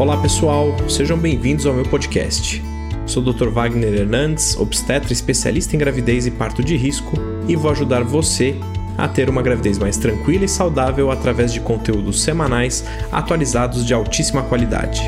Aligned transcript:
Olá 0.00 0.16
pessoal, 0.16 0.74
sejam 0.88 1.18
bem-vindos 1.18 1.66
ao 1.66 1.74
meu 1.74 1.84
podcast. 1.84 2.62
Sou 3.04 3.22
o 3.22 3.32
Dr. 3.34 3.50
Wagner 3.50 3.92
Hernandes, 3.92 4.56
obstetra 4.56 5.12
especialista 5.12 5.76
em 5.76 5.78
gravidez 5.78 6.26
e 6.26 6.30
parto 6.30 6.64
de 6.64 6.74
risco, 6.74 7.12
e 7.46 7.54
vou 7.54 7.70
ajudar 7.70 8.02
você 8.02 8.56
a 8.96 9.06
ter 9.06 9.28
uma 9.28 9.42
gravidez 9.42 9.78
mais 9.78 9.98
tranquila 9.98 10.46
e 10.46 10.48
saudável 10.48 11.10
através 11.10 11.52
de 11.52 11.60
conteúdos 11.60 12.22
semanais 12.22 12.82
atualizados 13.12 13.84
de 13.84 13.92
altíssima 13.92 14.42
qualidade. 14.42 15.02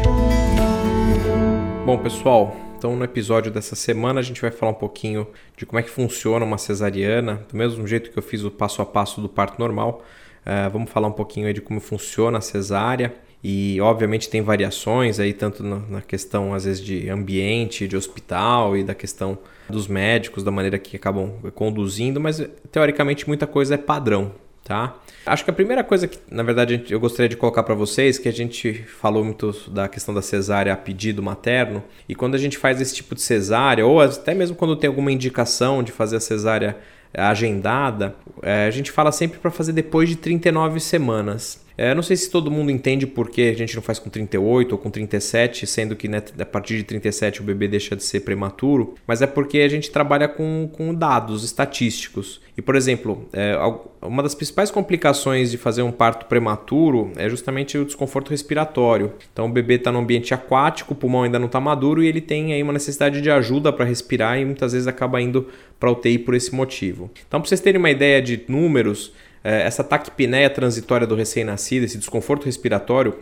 Bom, 1.86 1.96
pessoal, 1.96 2.54
então 2.76 2.94
no 2.94 3.02
episódio 3.02 3.50
dessa 3.50 3.74
semana 3.74 4.20
a 4.20 4.22
gente 4.22 4.42
vai 4.42 4.50
falar 4.50 4.72
um 4.72 4.78
pouquinho 4.78 5.26
de 5.56 5.64
como 5.64 5.80
é 5.80 5.82
que 5.82 5.88
funciona 5.88 6.44
uma 6.44 6.58
cesariana, 6.58 7.46
do 7.50 7.56
mesmo 7.56 7.86
jeito 7.86 8.10
que 8.10 8.18
eu 8.18 8.22
fiz 8.22 8.44
o 8.44 8.50
passo 8.50 8.82
a 8.82 8.84
passo 8.84 9.22
do 9.22 9.28
parto 9.30 9.58
normal. 9.58 10.02
Uh, 10.44 10.68
vamos 10.70 10.90
falar 10.90 11.08
um 11.08 11.12
pouquinho 11.12 11.54
de 11.54 11.62
como 11.62 11.80
funciona 11.80 12.36
a 12.36 12.40
cesárea 12.42 13.14
e 13.42 13.80
obviamente 13.80 14.28
tem 14.28 14.40
variações 14.40 15.18
aí 15.18 15.32
tanto 15.32 15.62
na 15.62 16.00
questão 16.00 16.54
às 16.54 16.64
vezes 16.64 16.82
de 16.82 17.08
ambiente, 17.08 17.88
de 17.88 17.96
hospital 17.96 18.76
e 18.76 18.84
da 18.84 18.94
questão 18.94 19.38
dos 19.68 19.88
médicos, 19.88 20.42
da 20.44 20.50
maneira 20.50 20.78
que 20.78 20.96
acabam 20.96 21.32
conduzindo, 21.54 22.20
mas 22.20 22.44
teoricamente 22.70 23.26
muita 23.26 23.46
coisa 23.46 23.74
é 23.74 23.78
padrão, 23.78 24.32
tá? 24.62 24.96
Acho 25.24 25.44
que 25.44 25.50
a 25.50 25.54
primeira 25.54 25.82
coisa 25.84 26.06
que, 26.08 26.18
na 26.30 26.42
verdade, 26.42 26.84
eu 26.90 27.00
gostaria 27.00 27.28
de 27.28 27.36
colocar 27.36 27.62
para 27.62 27.74
vocês, 27.74 28.18
que 28.18 28.28
a 28.28 28.32
gente 28.32 28.72
falou 28.72 29.24
muito 29.24 29.52
da 29.70 29.88
questão 29.88 30.12
da 30.12 30.20
cesárea 30.20 30.72
a 30.72 30.76
pedido 30.76 31.22
materno, 31.22 31.82
e 32.08 32.14
quando 32.14 32.34
a 32.34 32.38
gente 32.38 32.58
faz 32.58 32.80
esse 32.80 32.94
tipo 32.94 33.14
de 33.14 33.22
cesárea, 33.22 33.86
ou 33.86 34.00
até 34.00 34.34
mesmo 34.34 34.56
quando 34.56 34.76
tem 34.76 34.88
alguma 34.88 35.12
indicação 35.12 35.82
de 35.82 35.92
fazer 35.92 36.16
a 36.16 36.20
cesárea 36.20 36.76
agendada, 37.14 38.16
é, 38.42 38.66
a 38.66 38.70
gente 38.70 38.90
fala 38.90 39.12
sempre 39.12 39.38
para 39.38 39.50
fazer 39.50 39.72
depois 39.72 40.08
de 40.08 40.16
39 40.16 40.80
semanas. 40.80 41.62
É, 41.82 41.96
não 41.96 42.02
sei 42.02 42.14
se 42.16 42.30
todo 42.30 42.48
mundo 42.48 42.70
entende 42.70 43.08
por 43.08 43.28
que 43.28 43.42
a 43.48 43.54
gente 43.54 43.74
não 43.74 43.82
faz 43.82 43.98
com 43.98 44.08
38 44.08 44.70
ou 44.70 44.78
com 44.78 44.88
37, 44.88 45.66
sendo 45.66 45.96
que 45.96 46.06
né, 46.06 46.22
a 46.38 46.44
partir 46.44 46.76
de 46.76 46.84
37 46.84 47.40
o 47.40 47.42
bebê 47.42 47.66
deixa 47.66 47.96
de 47.96 48.04
ser 48.04 48.20
prematuro, 48.20 48.94
mas 49.04 49.20
é 49.20 49.26
porque 49.26 49.58
a 49.58 49.68
gente 49.68 49.90
trabalha 49.90 50.28
com, 50.28 50.70
com 50.72 50.94
dados 50.94 51.42
estatísticos. 51.42 52.40
E, 52.56 52.62
por 52.62 52.76
exemplo, 52.76 53.28
é, 53.32 53.56
uma 54.00 54.22
das 54.22 54.32
principais 54.32 54.70
complicações 54.70 55.50
de 55.50 55.58
fazer 55.58 55.82
um 55.82 55.90
parto 55.90 56.26
prematuro 56.26 57.10
é 57.16 57.28
justamente 57.28 57.76
o 57.76 57.84
desconforto 57.84 58.30
respiratório. 58.30 59.14
Então, 59.32 59.46
o 59.46 59.48
bebê 59.48 59.74
está 59.74 59.90
no 59.90 59.98
ambiente 59.98 60.32
aquático, 60.32 60.92
o 60.92 60.96
pulmão 60.96 61.24
ainda 61.24 61.40
não 61.40 61.46
está 61.46 61.58
maduro 61.58 62.00
e 62.00 62.06
ele 62.06 62.20
tem 62.20 62.52
aí 62.52 62.62
uma 62.62 62.72
necessidade 62.72 63.20
de 63.20 63.28
ajuda 63.28 63.72
para 63.72 63.84
respirar 63.84 64.38
e 64.38 64.44
muitas 64.44 64.72
vezes 64.72 64.86
acaba 64.86 65.20
indo 65.20 65.48
para 65.80 65.90
UTI 65.90 66.20
por 66.20 66.36
esse 66.36 66.54
motivo. 66.54 67.10
Então, 67.26 67.40
para 67.40 67.48
vocês 67.48 67.60
terem 67.60 67.80
uma 67.80 67.90
ideia 67.90 68.22
de 68.22 68.40
números, 68.46 69.12
essa 69.42 69.82
taquipneia 69.82 70.48
transitória 70.48 71.06
do 71.06 71.14
recém-nascido, 71.14 71.84
esse 71.84 71.98
desconforto 71.98 72.44
respiratório, 72.44 73.18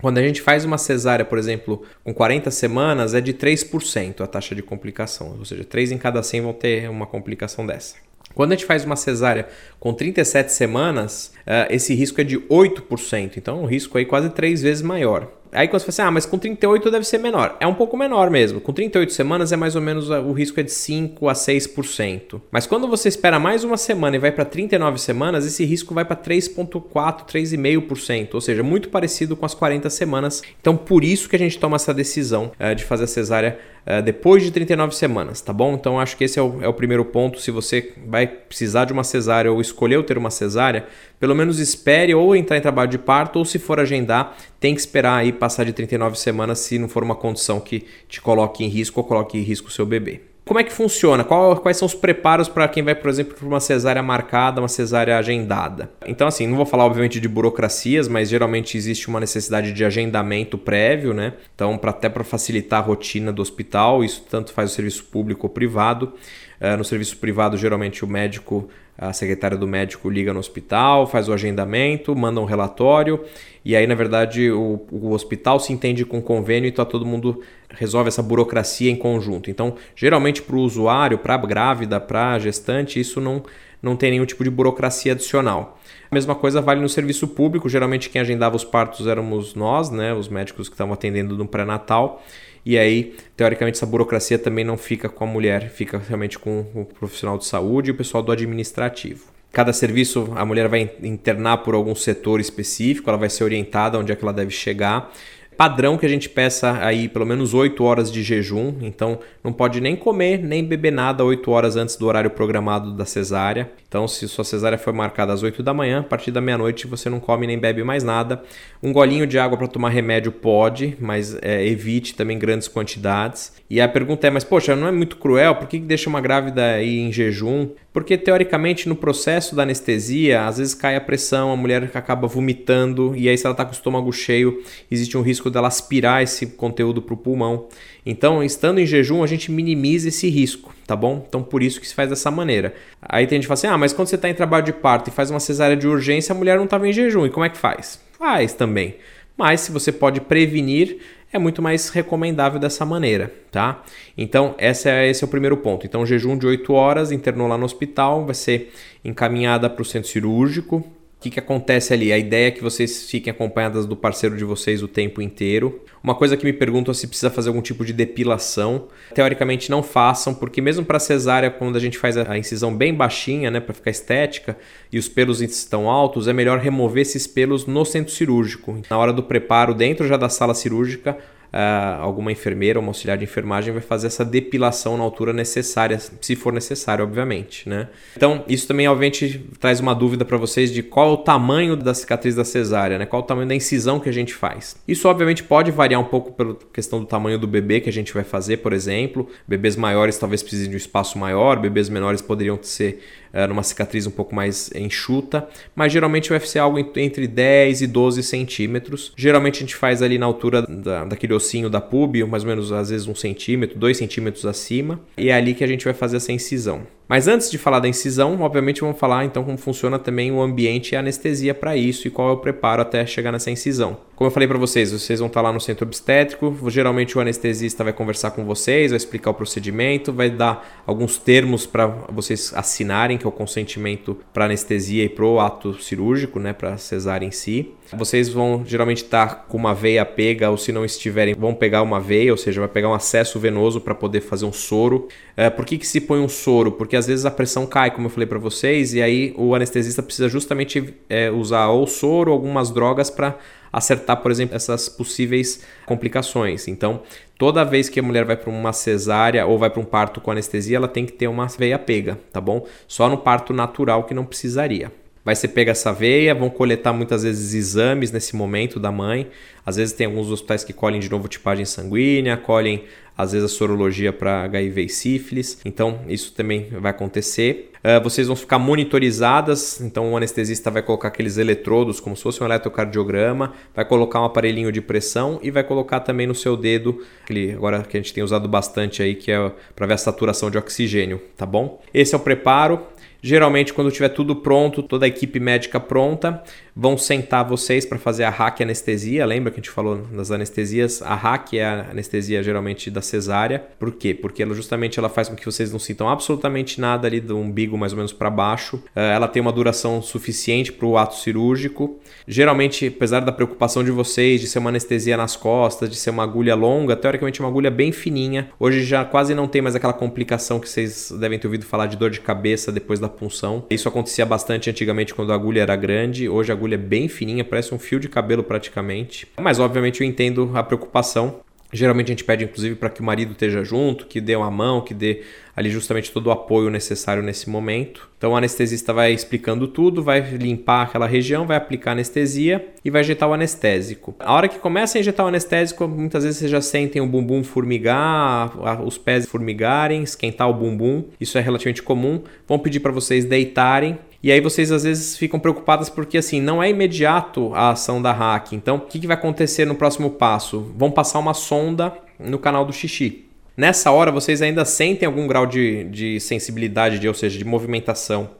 quando 0.00 0.18
a 0.18 0.22
gente 0.22 0.42
faz 0.42 0.64
uma 0.64 0.76
cesárea, 0.76 1.24
por 1.24 1.38
exemplo, 1.38 1.82
com 2.02 2.12
40 2.12 2.50
semanas, 2.50 3.14
é 3.14 3.20
de 3.20 3.32
3% 3.32 4.20
a 4.20 4.26
taxa 4.26 4.54
de 4.54 4.62
complicação, 4.62 5.36
ou 5.38 5.44
seja, 5.44 5.64
3 5.64 5.92
em 5.92 5.98
cada 5.98 6.22
100 6.22 6.40
vão 6.42 6.52
ter 6.52 6.90
uma 6.90 7.06
complicação 7.06 7.66
dessa. 7.66 7.94
Quando 8.34 8.52
a 8.52 8.54
gente 8.54 8.66
faz 8.66 8.84
uma 8.84 8.96
cesárea 8.96 9.48
com 9.78 9.94
37 9.94 10.52
semanas, 10.52 11.32
uh, 11.46 11.70
esse 11.70 11.94
risco 11.94 12.20
é 12.20 12.24
de 12.24 12.38
8%, 12.38 13.36
então 13.36 13.62
um 13.62 13.66
risco 13.66 13.96
aí 13.96 14.04
quase 14.04 14.28
três 14.30 14.60
vezes 14.60 14.82
maior. 14.82 15.30
Aí 15.54 15.68
quando 15.68 15.80
você 15.80 15.92
fala 15.92 16.08
assim, 16.08 16.08
ah, 16.08 16.10
mas 16.10 16.26
com 16.26 16.36
38 16.36 16.90
deve 16.90 17.04
ser 17.04 17.18
menor. 17.18 17.56
É 17.60 17.66
um 17.66 17.74
pouco 17.74 17.96
menor 17.96 18.28
mesmo. 18.28 18.60
Com 18.60 18.72
38 18.72 19.12
semanas 19.12 19.52
é 19.52 19.56
mais 19.56 19.76
ou 19.76 19.80
menos 19.80 20.10
o 20.10 20.32
risco 20.32 20.58
é 20.58 20.62
de 20.64 20.72
5 20.72 21.28
a 21.28 21.32
6%. 21.32 22.40
Mas 22.50 22.66
quando 22.66 22.88
você 22.88 23.08
espera 23.08 23.38
mais 23.38 23.62
uma 23.62 23.76
semana 23.76 24.16
e 24.16 24.18
vai 24.18 24.32
para 24.32 24.44
39 24.44 24.98
semanas, 24.98 25.46
esse 25.46 25.64
risco 25.64 25.94
vai 25.94 26.04
para 26.04 26.16
3.4, 26.16 27.24
3,5%, 27.24 28.34
ou 28.34 28.40
seja, 28.40 28.62
muito 28.62 28.88
parecido 28.88 29.36
com 29.36 29.46
as 29.46 29.54
40 29.54 29.88
semanas. 29.90 30.42
Então 30.60 30.76
por 30.76 31.04
isso 31.04 31.28
que 31.28 31.36
a 31.36 31.38
gente 31.38 31.58
toma 31.58 31.76
essa 31.76 31.94
decisão 31.94 32.50
uh, 32.58 32.74
de 32.74 32.84
fazer 32.84 33.04
a 33.04 33.06
cesárea 33.06 33.58
uh, 33.86 34.02
depois 34.02 34.42
de 34.42 34.50
39 34.50 34.94
semanas, 34.96 35.40
tá 35.40 35.52
bom? 35.52 35.74
Então 35.74 36.00
acho 36.00 36.16
que 36.16 36.24
esse 36.24 36.38
é 36.38 36.42
o, 36.42 36.62
é 36.62 36.68
o 36.68 36.74
primeiro 36.74 37.04
ponto. 37.04 37.40
Se 37.40 37.50
você 37.50 37.92
vai 38.06 38.26
precisar 38.26 38.86
de 38.86 38.92
uma 38.92 39.04
cesárea 39.04 39.52
ou 39.52 39.60
escolheu 39.60 40.02
ter 40.02 40.18
uma 40.18 40.30
cesárea, 40.30 40.86
pelo 41.20 41.34
menos 41.34 41.58
espere 41.58 42.14
ou 42.14 42.34
entrar 42.34 42.56
em 42.56 42.60
trabalho 42.60 42.90
de 42.90 42.98
parto 42.98 43.38
ou 43.38 43.44
se 43.44 43.58
for 43.58 43.78
agendar, 43.80 44.36
tem 44.64 44.74
que 44.74 44.80
esperar 44.80 45.16
aí 45.16 45.30
passar 45.30 45.64
de 45.64 45.74
39 45.74 46.18
semanas 46.18 46.58
se 46.60 46.78
não 46.78 46.88
for 46.88 47.02
uma 47.02 47.14
condição 47.14 47.60
que 47.60 47.84
te 48.08 48.18
coloque 48.18 48.64
em 48.64 48.68
risco 48.68 48.98
ou 48.98 49.04
coloque 49.04 49.36
em 49.36 49.42
risco 49.42 49.68
o 49.68 49.70
seu 49.70 49.84
bebê. 49.84 50.22
Como 50.42 50.58
é 50.58 50.64
que 50.64 50.72
funciona? 50.72 51.22
Qual, 51.22 51.54
quais 51.58 51.76
são 51.76 51.84
os 51.84 51.94
preparos 51.94 52.48
para 52.48 52.66
quem 52.66 52.82
vai, 52.82 52.94
por 52.94 53.10
exemplo, 53.10 53.34
para 53.34 53.46
uma 53.46 53.60
cesárea 53.60 54.02
marcada, 54.02 54.62
uma 54.62 54.68
cesárea 54.68 55.18
agendada? 55.18 55.90
Então, 56.06 56.26
assim, 56.26 56.46
não 56.46 56.56
vou 56.56 56.64
falar, 56.64 56.86
obviamente, 56.86 57.20
de 57.20 57.28
burocracias, 57.28 58.08
mas 58.08 58.30
geralmente 58.30 58.78
existe 58.78 59.06
uma 59.06 59.20
necessidade 59.20 59.70
de 59.70 59.84
agendamento 59.84 60.56
prévio, 60.56 61.12
né? 61.12 61.34
Então, 61.54 61.76
pra, 61.76 61.90
até 61.90 62.08
para 62.08 62.24
facilitar 62.24 62.80
a 62.80 62.86
rotina 62.86 63.30
do 63.34 63.42
hospital, 63.42 64.02
isso 64.02 64.24
tanto 64.30 64.50
faz 64.50 64.72
o 64.72 64.74
serviço 64.74 65.04
público 65.04 65.46
ou 65.46 65.50
privado. 65.50 66.14
Uh, 66.60 66.76
no 66.76 66.84
serviço 66.84 67.16
privado, 67.16 67.56
geralmente 67.56 68.04
o 68.04 68.08
médico 68.08 68.68
a 68.96 69.12
secretária 69.12 69.56
do 69.56 69.66
médico 69.66 70.08
liga 70.08 70.32
no 70.32 70.38
hospital, 70.38 71.06
faz 71.06 71.28
o 71.28 71.32
agendamento, 71.32 72.14
manda 72.14 72.40
um 72.40 72.44
relatório 72.44 73.24
e 73.64 73.74
aí, 73.74 73.86
na 73.86 73.94
verdade, 73.94 74.50
o, 74.50 74.86
o 74.90 75.12
hospital 75.12 75.58
se 75.58 75.72
entende 75.72 76.04
com 76.04 76.20
convênio 76.20 76.68
e 76.68 76.72
tá 76.72 76.84
todo 76.84 77.06
mundo 77.06 77.42
resolve 77.70 78.08
essa 78.08 78.22
burocracia 78.22 78.90
em 78.90 78.96
conjunto. 78.96 79.50
Então, 79.50 79.74
geralmente 79.96 80.42
para 80.42 80.54
o 80.54 80.60
usuário, 80.60 81.18
para 81.18 81.34
a 81.34 81.38
grávida, 81.38 81.98
para 81.98 82.34
a 82.34 82.38
gestante, 82.38 83.00
isso 83.00 83.20
não, 83.20 83.42
não 83.82 83.96
tem 83.96 84.10
nenhum 84.10 84.26
tipo 84.26 84.44
de 84.44 84.50
burocracia 84.50 85.12
adicional. 85.12 85.80
A 86.10 86.14
mesma 86.14 86.34
coisa 86.34 86.60
vale 86.60 86.80
no 86.80 86.88
serviço 86.88 87.26
público, 87.26 87.68
geralmente 87.68 88.10
quem 88.10 88.20
agendava 88.20 88.54
os 88.54 88.64
partos 88.64 89.06
éramos 89.06 89.54
nós, 89.54 89.90
né, 89.90 90.12
os 90.12 90.28
médicos 90.28 90.68
que 90.68 90.74
estavam 90.74 90.92
atendendo 90.92 91.36
no 91.36 91.48
pré-natal. 91.48 92.22
E 92.64 92.78
aí, 92.78 93.14
teoricamente, 93.36 93.76
essa 93.76 93.86
burocracia 93.86 94.38
também 94.38 94.64
não 94.64 94.78
fica 94.78 95.08
com 95.08 95.24
a 95.24 95.26
mulher, 95.26 95.68
fica 95.70 95.98
realmente 95.98 96.38
com 96.38 96.66
o 96.74 96.84
profissional 96.84 97.36
de 97.36 97.44
saúde 97.44 97.90
e 97.90 97.92
o 97.92 97.96
pessoal 97.96 98.22
do 98.22 98.32
administrativo. 98.32 99.34
Cada 99.52 99.72
serviço, 99.72 100.32
a 100.34 100.44
mulher 100.44 100.66
vai 100.66 100.90
internar 101.02 101.58
por 101.58 101.74
algum 101.74 101.94
setor 101.94 102.40
específico, 102.40 103.08
ela 103.08 103.18
vai 103.18 103.30
ser 103.30 103.44
orientada 103.44 103.98
onde 103.98 104.10
é 104.10 104.16
que 104.16 104.24
ela 104.24 104.32
deve 104.32 104.50
chegar 104.50 105.12
padrão 105.56 105.96
que 105.96 106.06
a 106.06 106.08
gente 106.08 106.28
peça 106.28 106.78
aí 106.80 107.08
pelo 107.08 107.26
menos 107.26 107.54
8 107.54 107.82
horas 107.82 108.10
de 108.10 108.22
jejum, 108.22 108.74
então 108.80 109.18
não 109.42 109.52
pode 109.52 109.80
nem 109.80 109.96
comer 109.96 110.38
nem 110.38 110.64
beber 110.64 110.92
nada 110.92 111.24
8 111.24 111.50
horas 111.50 111.76
antes 111.76 111.96
do 111.96 112.06
horário 112.06 112.30
programado 112.30 112.92
da 112.92 113.04
cesárea. 113.04 113.70
Então, 113.88 114.08
se 114.08 114.26
sua 114.28 114.44
cesárea 114.44 114.76
foi 114.76 114.92
marcada 114.92 115.32
às 115.32 115.42
8 115.42 115.62
da 115.62 115.72
manhã, 115.72 116.00
a 116.00 116.02
partir 116.02 116.30
da 116.30 116.40
meia-noite 116.40 116.86
você 116.86 117.08
não 117.08 117.20
come 117.20 117.46
nem 117.46 117.58
bebe 117.58 117.84
mais 117.84 118.02
nada. 118.02 118.42
Um 118.82 118.92
golinho 118.92 119.26
de 119.26 119.38
água 119.38 119.56
para 119.56 119.68
tomar 119.68 119.90
remédio 119.90 120.32
pode, 120.32 120.96
mas 121.00 121.36
é, 121.40 121.64
evite 121.64 122.14
também 122.14 122.38
grandes 122.38 122.66
quantidades. 122.66 123.52
E 123.70 123.80
a 123.80 123.88
pergunta 123.88 124.26
é: 124.26 124.30
mas 124.30 124.44
poxa, 124.44 124.74
não 124.74 124.88
é 124.88 124.92
muito 124.92 125.16
cruel? 125.16 125.54
Por 125.54 125.68
que 125.68 125.78
deixa 125.78 126.10
uma 126.10 126.20
grávida 126.20 126.64
aí 126.72 126.98
em 126.98 127.12
jejum? 127.12 127.68
Porque 127.94 128.18
teoricamente 128.18 128.88
no 128.88 128.96
processo 128.96 129.54
da 129.54 129.62
anestesia, 129.62 130.46
às 130.46 130.58
vezes 130.58 130.74
cai 130.74 130.96
a 130.96 131.00
pressão, 131.00 131.52
a 131.52 131.56
mulher 131.56 131.88
acaba 131.94 132.26
vomitando, 132.26 133.14
e 133.14 133.28
aí, 133.28 133.38
se 133.38 133.46
ela 133.46 133.52
está 133.52 133.64
com 133.64 133.70
o 133.70 133.74
estômago 133.74 134.12
cheio, 134.12 134.60
existe 134.90 135.16
um 135.16 135.22
risco 135.22 135.48
dela 135.48 135.68
aspirar 135.68 136.20
esse 136.20 136.44
conteúdo 136.44 137.00
para 137.00 137.14
o 137.14 137.16
pulmão. 137.16 137.68
Então, 138.04 138.42
estando 138.42 138.80
em 138.80 138.84
jejum, 138.84 139.22
a 139.22 139.28
gente 139.28 139.48
minimiza 139.48 140.08
esse 140.08 140.28
risco, 140.28 140.74
tá 140.84 140.96
bom? 140.96 141.24
Então, 141.28 141.40
por 141.40 141.62
isso 141.62 141.80
que 141.80 141.86
se 141.86 141.94
faz 141.94 142.10
dessa 142.10 142.32
maneira. 142.32 142.74
Aí 143.00 143.28
tem 143.28 143.36
gente 143.36 143.42
que 143.44 143.46
fala 143.46 143.58
assim: 143.58 143.66
ah, 143.68 143.78
mas 143.78 143.92
quando 143.92 144.08
você 144.08 144.16
está 144.16 144.28
em 144.28 144.34
trabalho 144.34 144.64
de 144.64 144.72
parto 144.72 145.08
e 145.08 145.12
faz 145.12 145.30
uma 145.30 145.38
cesárea 145.38 145.76
de 145.76 145.86
urgência, 145.86 146.34
a 146.34 146.36
mulher 146.36 146.56
não 146.56 146.64
estava 146.64 146.88
em 146.88 146.92
jejum, 146.92 147.24
e 147.26 147.30
como 147.30 147.46
é 147.46 147.48
que 147.48 147.56
faz? 147.56 148.00
Faz 148.18 148.52
também. 148.54 148.96
Mas 149.36 149.60
se 149.60 149.70
você 149.70 149.92
pode 149.92 150.20
prevenir, 150.20 150.98
é 151.34 151.38
muito 151.38 151.60
mais 151.60 151.88
recomendável 151.88 152.60
dessa 152.60 152.86
maneira, 152.86 153.32
tá? 153.50 153.82
Então, 154.16 154.54
esse 154.56 154.88
é, 154.88 155.08
esse 155.10 155.24
é 155.24 155.26
o 155.26 155.30
primeiro 155.30 155.56
ponto. 155.56 155.84
Então, 155.84 156.06
jejum 156.06 156.38
de 156.38 156.46
8 156.46 156.72
horas, 156.72 157.10
internou 157.10 157.48
lá 157.48 157.58
no 157.58 157.64
hospital, 157.64 158.24
vai 158.24 158.36
ser 158.36 158.72
encaminhada 159.04 159.68
para 159.68 159.82
o 159.82 159.84
centro 159.84 160.08
cirúrgico, 160.08 160.84
que, 161.24 161.30
que 161.30 161.40
acontece 161.40 161.94
ali? 161.94 162.12
A 162.12 162.18
ideia 162.18 162.48
é 162.48 162.50
que 162.50 162.62
vocês 162.62 163.10
fiquem 163.10 163.30
acompanhadas 163.30 163.86
do 163.86 163.96
parceiro 163.96 164.36
de 164.36 164.44
vocês 164.44 164.82
o 164.82 164.88
tempo 164.88 165.22
inteiro. 165.22 165.82
Uma 166.02 166.14
coisa 166.14 166.36
que 166.36 166.44
me 166.44 166.52
perguntam 166.52 166.92
é 166.92 166.94
se 166.94 167.06
precisa 167.06 167.30
fazer 167.30 167.48
algum 167.48 167.62
tipo 167.62 167.82
de 167.82 167.94
depilação. 167.94 168.88
Teoricamente 169.14 169.70
não 169.70 169.82
façam, 169.82 170.34
porque 170.34 170.60
mesmo 170.60 170.84
para 170.84 170.98
cesárea, 170.98 171.50
quando 171.50 171.76
a 171.76 171.80
gente 171.80 171.96
faz 171.96 172.18
a 172.18 172.36
incisão 172.36 172.76
bem 172.76 172.92
baixinha, 172.92 173.50
né, 173.50 173.58
para 173.58 173.72
ficar 173.72 173.90
estética, 173.90 174.54
e 174.92 174.98
os 174.98 175.08
pelos 175.08 175.40
estão 175.40 175.88
altos, 175.88 176.28
é 176.28 176.32
melhor 176.34 176.58
remover 176.58 177.00
esses 177.00 177.26
pelos 177.26 177.64
no 177.64 177.86
centro 177.86 178.12
cirúrgico. 178.12 178.82
Na 178.90 178.98
hora 178.98 179.12
do 179.12 179.22
preparo, 179.22 179.72
dentro 179.72 180.06
já 180.06 180.18
da 180.18 180.28
sala 180.28 180.52
cirúrgica, 180.52 181.16
uh, 181.54 182.02
alguma 182.02 182.32
enfermeira, 182.32 182.80
uma 182.80 182.88
auxiliar 182.88 183.16
de 183.16 183.24
enfermagem 183.24 183.72
vai 183.72 183.80
fazer 183.80 184.08
essa 184.08 184.24
depilação 184.24 184.98
na 184.98 185.04
altura 185.04 185.32
necessária, 185.32 185.98
se 185.98 186.34
for 186.34 186.52
necessário, 186.52 187.04
obviamente, 187.04 187.68
né? 187.68 187.88
Então, 188.16 188.44
isso 188.48 188.66
também, 188.66 188.88
obviamente, 188.88 189.46
traz 189.60 189.78
uma 189.78 189.94
dúvida 189.94 190.24
para 190.24 190.36
vocês 190.36 190.72
de 190.72 190.82
qual 190.82 191.10
é 191.10 191.12
o 191.12 191.16
tamanho 191.16 191.76
da 191.76 191.94
cicatriz 191.94 192.34
da 192.34 192.44
cesárea, 192.44 192.98
né? 192.98 193.06
Qual 193.06 193.22
é 193.22 193.24
o 193.24 193.26
tamanho 193.26 193.48
da 193.48 193.54
incisão 193.54 194.00
que 194.00 194.08
a 194.08 194.12
gente 194.12 194.34
faz. 194.34 194.76
Isso, 194.86 195.08
obviamente, 195.08 195.44
pode 195.44 195.70
variar 195.70 196.00
um 196.00 196.04
pouco 196.04 196.32
pela 196.32 196.56
questão 196.72 196.98
do 196.98 197.06
tamanho 197.06 197.38
do 197.38 197.46
bebê 197.46 197.80
que 197.80 197.88
a 197.88 197.92
gente 197.92 198.12
vai 198.12 198.24
fazer, 198.24 198.56
por 198.58 198.72
exemplo. 198.72 199.28
Bebês 199.46 199.76
maiores 199.76 200.18
talvez 200.18 200.42
precisem 200.42 200.68
de 200.68 200.74
um 200.74 200.78
espaço 200.78 201.18
maior, 201.18 201.58
bebês 201.58 201.88
menores 201.88 202.20
poderiam 202.20 202.58
ser 202.62 203.00
é, 203.34 203.46
numa 203.48 203.64
cicatriz 203.64 204.06
um 204.06 204.10
pouco 204.12 204.34
mais 204.34 204.70
enxuta, 204.74 205.46
mas 205.74 205.92
geralmente 205.92 206.30
vai 206.30 206.38
ser 206.40 206.60
algo 206.60 206.78
entre 206.96 207.26
10 207.26 207.82
e 207.82 207.86
12 207.88 208.22
centímetros. 208.22 209.12
Geralmente 209.16 209.56
a 209.56 209.60
gente 209.60 209.74
faz 209.74 210.00
ali 210.00 210.16
na 210.16 210.24
altura 210.24 210.62
da, 210.62 211.04
daquele 211.04 211.34
ossinho 211.34 211.68
da 211.68 211.80
púbio, 211.80 212.28
mais 212.28 212.44
ou 212.44 212.48
menos 212.48 212.70
às 212.70 212.90
vezes 212.90 213.08
um 213.08 213.14
centímetro, 213.14 213.76
dois 213.76 213.96
centímetros 213.96 214.46
acima, 214.46 215.00
e 215.18 215.30
é 215.30 215.34
ali 215.34 215.52
que 215.52 215.64
a 215.64 215.66
gente 215.66 215.84
vai 215.84 215.94
fazer 215.94 216.18
essa 216.18 216.30
incisão. 216.30 216.86
Mas 217.08 217.28
antes 217.28 217.50
de 217.50 217.58
falar 217.58 217.80
da 217.80 217.88
incisão, 217.88 218.40
obviamente 218.40 218.80
vamos 218.80 218.98
falar 218.98 219.24
então 219.24 219.44
como 219.44 219.58
funciona 219.58 219.98
também 219.98 220.32
o 220.32 220.40
ambiente 220.40 220.92
e 220.92 220.96
a 220.96 221.00
anestesia 221.00 221.54
para 221.54 221.76
isso 221.76 222.08
e 222.08 222.10
qual 222.10 222.30
é 222.30 222.32
o 222.32 222.38
preparo 222.38 222.80
até 222.80 223.04
chegar 223.04 223.30
nessa 223.30 223.50
incisão. 223.50 223.98
Como 224.16 224.28
eu 224.28 224.32
falei 224.32 224.48
para 224.48 224.58
vocês, 224.58 224.92
vocês 224.92 225.18
vão 225.18 225.26
estar 225.26 225.42
lá 225.42 225.52
no 225.52 225.60
centro 225.60 225.84
obstétrico, 225.84 226.56
geralmente 226.70 227.18
o 227.18 227.20
anestesista 227.20 227.82
vai 227.82 227.92
conversar 227.92 228.30
com 228.30 228.44
vocês, 228.44 228.92
vai 228.92 228.96
explicar 228.96 229.30
o 229.30 229.34
procedimento, 229.34 230.12
vai 230.12 230.30
dar 230.30 230.82
alguns 230.86 231.18
termos 231.18 231.66
para 231.66 231.86
vocês 231.86 232.52
assinarem, 232.54 233.18
que 233.18 233.26
é 233.26 233.28
o 233.28 233.32
consentimento 233.32 234.16
para 234.32 234.44
anestesia 234.44 235.04
e 235.04 235.08
para 235.08 235.24
o 235.24 235.40
ato 235.40 235.74
cirúrgico, 235.82 236.38
né, 236.38 236.52
para 236.52 236.78
cesárea 236.78 237.26
em 237.26 237.32
si. 237.32 237.72
Vocês 237.92 238.28
vão 238.28 238.64
geralmente 238.64 239.02
estar 239.02 239.46
com 239.48 239.58
uma 239.58 239.74
veia 239.74 240.04
pega, 240.04 240.50
ou 240.50 240.56
se 240.56 240.72
não 240.72 240.84
estiverem, 240.84 241.34
vão 241.34 241.54
pegar 241.54 241.82
uma 241.82 242.00
veia, 242.00 242.32
ou 242.32 242.36
seja, 242.36 242.60
vai 242.60 242.68
pegar 242.68 242.88
um 242.88 242.94
acesso 242.94 243.38
venoso 243.38 243.80
para 243.80 243.94
poder 243.94 244.20
fazer 244.20 244.46
um 244.46 244.52
soro. 244.52 245.08
É, 245.36 245.50
por 245.50 245.64
que, 245.66 245.76
que 245.76 245.86
se 245.86 246.00
põe 246.00 246.20
um 246.20 246.28
soro? 246.28 246.72
Porque 246.72 246.93
às 246.96 247.06
vezes 247.06 247.24
a 247.24 247.30
pressão 247.30 247.66
cai, 247.66 247.90
como 247.90 248.06
eu 248.06 248.10
falei 248.10 248.26
para 248.26 248.38
vocês, 248.38 248.94
e 248.94 249.02
aí 249.02 249.34
o 249.36 249.54
anestesista 249.54 250.02
precisa 250.02 250.28
justamente 250.28 250.94
é, 251.08 251.30
usar 251.30 251.68
ou 251.68 251.86
soro 251.86 252.30
ou 252.30 252.36
algumas 252.36 252.70
drogas 252.70 253.10
para 253.10 253.36
acertar, 253.72 254.18
por 254.18 254.30
exemplo, 254.30 254.54
essas 254.54 254.88
possíveis 254.88 255.62
complicações. 255.84 256.68
Então, 256.68 257.02
toda 257.36 257.64
vez 257.64 257.88
que 257.88 257.98
a 257.98 258.02
mulher 258.02 258.24
vai 258.24 258.36
para 258.36 258.50
uma 258.50 258.72
cesárea 258.72 259.46
ou 259.46 259.58
vai 259.58 259.70
para 259.70 259.80
um 259.80 259.84
parto 259.84 260.20
com 260.20 260.30
anestesia, 260.30 260.76
ela 260.76 260.88
tem 260.88 261.04
que 261.04 261.12
ter 261.12 261.26
uma 261.26 261.46
veia 261.46 261.78
pega, 261.78 262.18
tá 262.32 262.40
bom? 262.40 262.66
Só 262.86 263.08
no 263.08 263.18
parto 263.18 263.52
natural 263.52 264.04
que 264.04 264.14
não 264.14 264.24
precisaria 264.24 264.92
vai 265.24 265.34
ser 265.34 265.48
pega 265.48 265.72
essa 265.72 265.92
veia, 265.92 266.34
vão 266.34 266.50
coletar 266.50 266.92
muitas 266.92 267.22
vezes 267.22 267.54
exames 267.54 268.12
nesse 268.12 268.36
momento 268.36 268.78
da 268.78 268.92
mãe. 268.92 269.28
Às 269.64 269.76
vezes 269.76 269.94
tem 269.94 270.06
alguns 270.06 270.30
hospitais 270.30 270.62
que 270.62 270.72
colhem 270.72 271.00
de 271.00 271.10
novo 271.10 271.26
tipagem 271.26 271.64
sanguínea, 271.64 272.36
colhem 272.36 272.84
às 273.16 273.32
vezes 273.32 273.50
a 273.50 273.54
sorologia 273.54 274.12
para 274.12 274.42
HIV 274.44 274.82
e 274.82 274.88
sífilis. 274.88 275.58
Então 275.64 276.00
isso 276.08 276.32
também 276.34 276.68
vai 276.80 276.90
acontecer. 276.90 277.70
Uh, 277.84 278.02
vocês 278.02 278.26
vão 278.26 278.34
ficar 278.34 278.58
monitorizadas, 278.58 279.78
então 279.78 280.12
o 280.12 280.16
anestesista 280.16 280.70
vai 280.70 280.80
colocar 280.80 281.08
aqueles 281.08 281.36
eletrodos 281.36 282.00
como 282.00 282.16
se 282.16 282.22
fosse 282.22 282.42
um 282.42 282.46
eletrocardiograma, 282.46 283.52
vai 283.74 283.84
colocar 283.84 284.22
um 284.22 284.24
aparelhinho 284.24 284.72
de 284.72 284.80
pressão 284.80 285.38
e 285.42 285.50
vai 285.50 285.62
colocar 285.62 286.00
também 286.00 286.26
no 286.26 286.34
seu 286.34 286.56
dedo, 286.56 287.04
aquele 287.22 287.52
agora 287.52 287.82
que 287.82 287.94
a 287.94 288.00
gente 288.00 288.14
tem 288.14 288.24
usado 288.24 288.48
bastante 288.48 289.02
aí, 289.02 289.14
que 289.14 289.30
é 289.30 289.52
para 289.76 289.86
ver 289.86 289.94
a 289.94 289.98
saturação 289.98 290.50
de 290.50 290.56
oxigênio, 290.56 291.20
tá 291.36 291.44
bom? 291.44 291.82
Esse 291.92 292.14
é 292.14 292.16
o 292.16 292.20
preparo. 292.20 292.80
Geralmente, 293.26 293.72
quando 293.72 293.90
tiver 293.90 294.10
tudo 294.10 294.36
pronto, 294.36 294.82
toda 294.82 295.06
a 295.06 295.08
equipe 295.08 295.40
médica 295.40 295.80
pronta, 295.80 296.42
vão 296.76 296.98
sentar 296.98 297.42
vocês 297.42 297.86
para 297.86 297.98
fazer 297.98 298.24
a 298.24 298.28
hack 298.28 298.60
anestesia. 298.60 299.24
Lembra 299.24 299.50
que 299.50 299.58
a 299.58 299.62
gente 299.62 299.70
falou 299.70 299.96
das 300.12 300.30
anestesias? 300.30 301.00
A 301.00 301.14
hack 301.14 301.54
é 301.54 301.64
a 301.64 301.90
anestesia 301.90 302.42
geralmente 302.42 302.90
da 302.90 303.00
cesárea. 303.00 303.64
Por 303.78 303.92
quê? 303.92 304.12
Porque 304.12 304.42
ela 304.42 304.52
justamente 304.52 304.98
ela 304.98 305.08
faz 305.08 305.30
com 305.30 305.36
que 305.36 305.46
vocês 305.46 305.72
não 305.72 305.78
sintam 305.78 306.06
absolutamente 306.06 306.78
nada 306.78 307.06
ali 307.06 307.18
do 307.18 307.38
umbigo 307.38 307.78
mais 307.78 307.92
ou 307.92 307.96
menos 307.96 308.12
para 308.12 308.28
baixo. 308.28 308.82
Eh, 308.94 309.14
ela 309.14 309.26
tem 309.26 309.40
uma 309.40 309.52
duração 309.52 310.02
suficiente 310.02 310.70
para 310.70 310.86
o 310.86 310.98
ato 310.98 311.14
cirúrgico. 311.14 311.98
Geralmente, 312.28 312.88
apesar 312.88 313.20
da 313.20 313.32
preocupação 313.32 313.82
de 313.82 313.90
vocês 313.90 314.38
de 314.42 314.48
ser 314.48 314.58
uma 314.58 314.68
anestesia 314.68 315.16
nas 315.16 315.34
costas, 315.34 315.88
de 315.88 315.96
ser 315.96 316.10
uma 316.10 316.24
agulha 316.24 316.54
longa, 316.54 316.94
teoricamente 316.94 317.40
uma 317.40 317.48
agulha 317.48 317.70
bem 317.70 317.90
fininha. 317.90 318.50
Hoje 318.60 318.84
já 318.84 319.02
quase 319.02 319.34
não 319.34 319.48
tem 319.48 319.62
mais 319.62 319.74
aquela 319.74 319.94
complicação 319.94 320.60
que 320.60 320.68
vocês 320.68 321.10
devem 321.18 321.38
ter 321.38 321.46
ouvido 321.46 321.64
falar 321.64 321.86
de 321.86 321.96
dor 321.96 322.10
de 322.10 322.20
cabeça 322.20 322.70
depois 322.70 323.00
da 323.00 323.13
punção. 323.14 323.64
Isso 323.70 323.88
acontecia 323.88 324.26
bastante 324.26 324.68
antigamente 324.68 325.14
quando 325.14 325.32
a 325.32 325.34
agulha 325.34 325.62
era 325.62 325.74
grande, 325.76 326.28
hoje 326.28 326.52
a 326.52 326.54
agulha 326.54 326.74
é 326.74 326.78
bem 326.78 327.08
fininha, 327.08 327.44
parece 327.44 327.74
um 327.74 327.78
fio 327.78 327.98
de 327.98 328.08
cabelo 328.08 328.42
praticamente. 328.42 329.26
Mas 329.40 329.58
obviamente 329.58 330.00
eu 330.02 330.06
entendo 330.06 330.50
a 330.54 330.62
preocupação. 330.62 331.40
Geralmente 331.74 332.06
a 332.06 332.12
gente 332.12 332.24
pede 332.24 332.44
inclusive 332.44 332.76
para 332.76 332.88
que 332.88 333.00
o 333.00 333.04
marido 333.04 333.32
esteja 333.32 333.64
junto, 333.64 334.06
que 334.06 334.20
dê 334.20 334.36
uma 334.36 334.50
mão, 334.50 334.80
que 334.80 334.94
dê 334.94 335.22
ali 335.56 335.70
justamente 335.70 336.10
todo 336.12 336.28
o 336.28 336.30
apoio 336.30 336.70
necessário 336.70 337.22
nesse 337.22 337.50
momento. 337.50 338.08
Então 338.16 338.32
o 338.32 338.36
anestesista 338.36 338.92
vai 338.92 339.12
explicando 339.12 339.66
tudo, 339.66 340.02
vai 340.02 340.20
limpar 340.20 340.82
aquela 340.82 341.06
região, 341.06 341.46
vai 341.46 341.56
aplicar 341.56 341.92
anestesia 341.92 342.64
e 342.84 342.90
vai 342.90 343.02
injetar 343.02 343.28
o 343.28 343.32
anestésico. 343.32 344.14
A 344.20 344.32
hora 344.32 344.48
que 344.48 344.58
começa 344.58 344.98
a 344.98 345.00
injetar 345.00 345.26
o 345.26 345.28
anestésico, 345.28 345.86
muitas 345.88 346.22
vezes 346.22 346.38
vocês 346.38 346.50
já 346.50 346.60
sentem 346.60 347.02
o 347.02 347.06
bumbum 347.06 347.42
formigar, 347.42 348.52
os 348.84 348.96
pés 348.96 349.26
formigarem, 349.26 350.02
esquentar 350.02 350.48
o 350.48 350.54
bumbum. 350.54 351.04
Isso 351.20 351.36
é 351.38 351.40
relativamente 351.40 351.82
comum. 351.82 352.22
Vão 352.46 352.58
pedir 352.58 352.80
para 352.80 352.92
vocês 352.92 353.24
deitarem 353.24 353.98
e 354.24 354.32
aí 354.32 354.40
vocês 354.40 354.72
às 354.72 354.84
vezes 354.84 355.18
ficam 355.18 355.38
preocupadas 355.38 355.90
porque 355.90 356.16
assim, 356.16 356.40
não 356.40 356.62
é 356.62 356.70
imediato 356.70 357.52
a 357.54 357.72
ação 357.72 358.00
da 358.00 358.10
hack. 358.10 358.54
Então, 358.54 358.76
o 358.76 358.80
que, 358.80 358.98
que 358.98 359.06
vai 359.06 359.18
acontecer 359.18 359.66
no 359.66 359.74
próximo 359.74 360.08
passo? 360.08 360.72
Vão 360.78 360.90
passar 360.90 361.18
uma 361.18 361.34
sonda 361.34 361.92
no 362.18 362.38
canal 362.38 362.64
do 362.64 362.72
xixi. 362.72 363.26
Nessa 363.54 363.90
hora 363.90 364.10
vocês 364.10 364.40
ainda 364.40 364.64
sentem 364.64 365.04
algum 365.04 365.26
grau 365.26 365.44
de, 365.44 365.84
de 365.84 366.18
sensibilidade, 366.20 366.98
de, 366.98 367.06
ou 367.06 367.12
seja, 367.12 367.36
de 367.36 367.44
movimentação. 367.44 368.30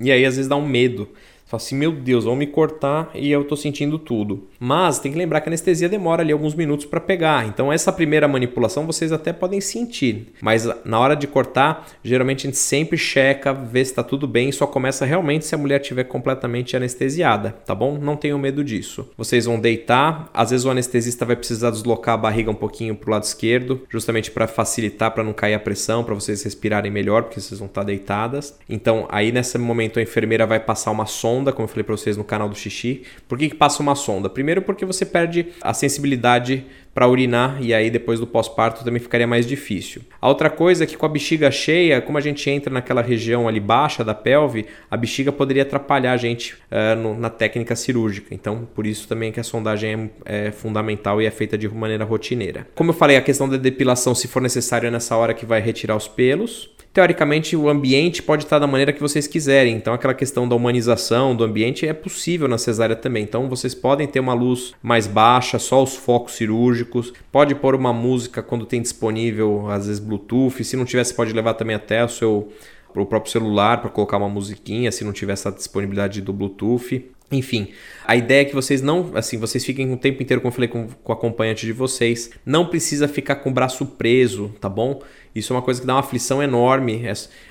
E 0.00 0.10
aí 0.10 0.24
às 0.24 0.36
vezes 0.36 0.48
dá 0.48 0.56
um 0.56 0.66
medo. 0.66 1.10
Fala 1.54 1.62
assim, 1.62 1.76
meu 1.76 1.92
Deus, 1.92 2.24
vão 2.24 2.34
me 2.34 2.48
cortar 2.48 3.10
e 3.14 3.30
eu 3.30 3.44
tô 3.44 3.56
sentindo 3.56 3.96
tudo. 3.96 4.48
Mas 4.58 4.98
tem 4.98 5.12
que 5.12 5.18
lembrar 5.18 5.40
que 5.40 5.48
a 5.48 5.50
anestesia 5.50 5.88
demora 5.88 6.22
ali 6.22 6.32
alguns 6.32 6.54
minutos 6.54 6.84
para 6.84 7.00
pegar. 7.00 7.46
Então 7.46 7.72
essa 7.72 7.92
primeira 7.92 8.26
manipulação 8.26 8.86
vocês 8.86 9.12
até 9.12 9.32
podem 9.32 9.60
sentir, 9.60 10.32
mas 10.40 10.68
na 10.84 10.98
hora 10.98 11.14
de 11.14 11.26
cortar, 11.28 11.86
geralmente 12.02 12.46
a 12.46 12.50
gente 12.50 12.58
sempre 12.58 12.98
checa, 12.98 13.52
vê 13.52 13.84
se 13.84 13.92
está 13.92 14.02
tudo 14.02 14.26
bem 14.26 14.50
só 14.50 14.66
começa 14.66 15.04
realmente 15.04 15.44
se 15.44 15.54
a 15.54 15.58
mulher 15.58 15.80
estiver 15.80 16.04
completamente 16.04 16.76
anestesiada, 16.76 17.50
tá 17.64 17.74
bom? 17.74 17.98
Não 17.98 18.16
tenham 18.16 18.38
medo 18.38 18.64
disso. 18.64 19.08
Vocês 19.16 19.44
vão 19.44 19.60
deitar, 19.60 20.28
às 20.34 20.50
vezes 20.50 20.66
o 20.66 20.70
anestesista 20.70 21.24
vai 21.24 21.36
precisar 21.36 21.70
deslocar 21.70 22.14
a 22.14 22.18
barriga 22.18 22.50
um 22.50 22.54
pouquinho 22.54 22.96
pro 22.96 23.10
lado 23.10 23.22
esquerdo, 23.22 23.82
justamente 23.88 24.30
para 24.30 24.48
facilitar, 24.48 25.12
para 25.12 25.22
não 25.22 25.32
cair 25.32 25.54
a 25.54 25.60
pressão, 25.60 26.02
para 26.02 26.14
vocês 26.14 26.42
respirarem 26.42 26.90
melhor, 26.90 27.22
porque 27.22 27.40
vocês 27.40 27.60
vão 27.60 27.68
estar 27.68 27.82
tá 27.82 27.86
deitadas. 27.86 28.58
Então 28.68 29.06
aí 29.10 29.30
nesse 29.30 29.56
momento 29.56 29.98
a 29.98 30.02
enfermeira 30.02 30.46
vai 30.46 30.58
passar 30.58 30.90
uma 30.90 31.06
sonda, 31.06 31.43
como 31.52 31.64
eu 31.64 31.68
falei 31.68 31.84
para 31.84 31.96
vocês 31.96 32.16
no 32.16 32.24
canal 32.24 32.48
do 32.48 32.56
xixi. 32.56 33.02
Por 33.28 33.38
que, 33.38 33.48
que 33.48 33.54
passa 33.54 33.82
uma 33.82 33.94
sonda? 33.94 34.28
Primeiro 34.28 34.62
porque 34.62 34.84
você 34.84 35.04
perde 35.04 35.46
a 35.62 35.72
sensibilidade 35.74 36.64
para 36.94 37.08
urinar 37.08 37.58
e 37.60 37.74
aí 37.74 37.90
depois 37.90 38.20
do 38.20 38.26
pós-parto 38.26 38.84
também 38.84 39.00
ficaria 39.00 39.26
mais 39.26 39.44
difícil. 39.44 40.02
A 40.20 40.28
outra 40.28 40.48
coisa 40.48 40.84
é 40.84 40.86
que 40.86 40.96
com 40.96 41.04
a 41.04 41.08
bexiga 41.08 41.50
cheia, 41.50 42.00
como 42.00 42.16
a 42.16 42.20
gente 42.20 42.48
entra 42.48 42.72
naquela 42.72 43.02
região 43.02 43.48
ali 43.48 43.58
baixa 43.58 44.04
da 44.04 44.14
pelve, 44.14 44.66
a 44.88 44.96
bexiga 44.96 45.32
poderia 45.32 45.64
atrapalhar 45.64 46.12
a 46.12 46.16
gente 46.16 46.54
uh, 46.54 46.96
no, 46.96 47.18
na 47.18 47.28
técnica 47.28 47.74
cirúrgica. 47.74 48.32
Então, 48.32 48.68
por 48.74 48.86
isso 48.86 49.08
também 49.08 49.32
que 49.32 49.40
a 49.40 49.44
sondagem 49.44 50.10
é, 50.24 50.46
é, 50.46 50.52
fundamental 50.52 51.20
e 51.20 51.26
é 51.26 51.30
feita 51.30 51.58
de 51.58 51.68
maneira 51.68 52.04
rotineira. 52.04 52.66
Como 52.74 52.90
eu 52.90 52.94
falei, 52.94 53.16
a 53.16 53.22
questão 53.22 53.48
da 53.48 53.56
depilação, 53.56 54.14
se 54.14 54.28
for 54.28 54.40
necessário, 54.40 54.86
é 54.86 54.90
nessa 54.90 55.16
hora 55.16 55.34
que 55.34 55.44
vai 55.44 55.60
retirar 55.60 55.96
os 55.96 56.06
pelos 56.06 56.73
teoricamente 56.94 57.56
o 57.56 57.68
ambiente 57.68 58.22
pode 58.22 58.44
estar 58.44 58.60
da 58.60 58.68
maneira 58.68 58.92
que 58.92 59.00
vocês 59.00 59.26
quiserem. 59.26 59.76
Então 59.76 59.92
aquela 59.92 60.14
questão 60.14 60.48
da 60.48 60.54
humanização 60.54 61.34
do 61.34 61.42
ambiente 61.42 61.86
é 61.86 61.92
possível 61.92 62.46
na 62.46 62.56
cesárea 62.56 62.94
também. 62.94 63.24
Então 63.24 63.48
vocês 63.48 63.74
podem 63.74 64.06
ter 64.06 64.20
uma 64.20 64.32
luz 64.32 64.72
mais 64.80 65.08
baixa, 65.08 65.58
só 65.58 65.82
os 65.82 65.96
focos 65.96 66.36
cirúrgicos. 66.36 67.12
Pode 67.32 67.56
pôr 67.56 67.74
uma 67.74 67.92
música 67.92 68.42
quando 68.42 68.64
tem 68.64 68.80
disponível, 68.80 69.68
às 69.68 69.88
vezes 69.88 70.00
Bluetooth. 70.00 70.62
Se 70.62 70.76
não 70.76 70.84
tiver, 70.84 71.04
você 71.04 71.12
pode 71.12 71.32
levar 71.32 71.54
também 71.54 71.74
até 71.74 72.04
o 72.04 72.08
seu 72.08 72.48
o 72.96 73.04
próprio 73.04 73.32
celular 73.32 73.80
para 73.80 73.90
colocar 73.90 74.16
uma 74.16 74.28
musiquinha, 74.28 74.92
se 74.92 75.02
não 75.02 75.12
tiver 75.12 75.32
essa 75.32 75.50
disponibilidade 75.50 76.20
do 76.20 76.32
Bluetooth. 76.32 77.10
Enfim, 77.32 77.72
a 78.06 78.14
ideia 78.14 78.42
é 78.42 78.44
que 78.44 78.54
vocês 78.54 78.80
não, 78.80 79.10
assim, 79.14 79.38
vocês 79.38 79.64
fiquem 79.64 79.92
o 79.92 79.96
tempo 79.96 80.22
inteiro, 80.22 80.40
como 80.40 80.50
eu 80.50 80.54
falei 80.54 80.68
com, 80.68 80.86
com 80.86 81.12
o 81.12 81.14
acompanhante 81.14 81.66
de 81.66 81.72
vocês, 81.72 82.30
não 82.46 82.66
precisa 82.66 83.08
ficar 83.08 83.36
com 83.36 83.50
o 83.50 83.52
braço 83.52 83.84
preso, 83.84 84.54
tá 84.60 84.68
bom? 84.68 85.02
Isso 85.34 85.52
é 85.52 85.56
uma 85.56 85.62
coisa 85.62 85.80
que 85.80 85.86
dá 85.86 85.94
uma 85.94 86.00
aflição 86.00 86.42
enorme. 86.42 87.02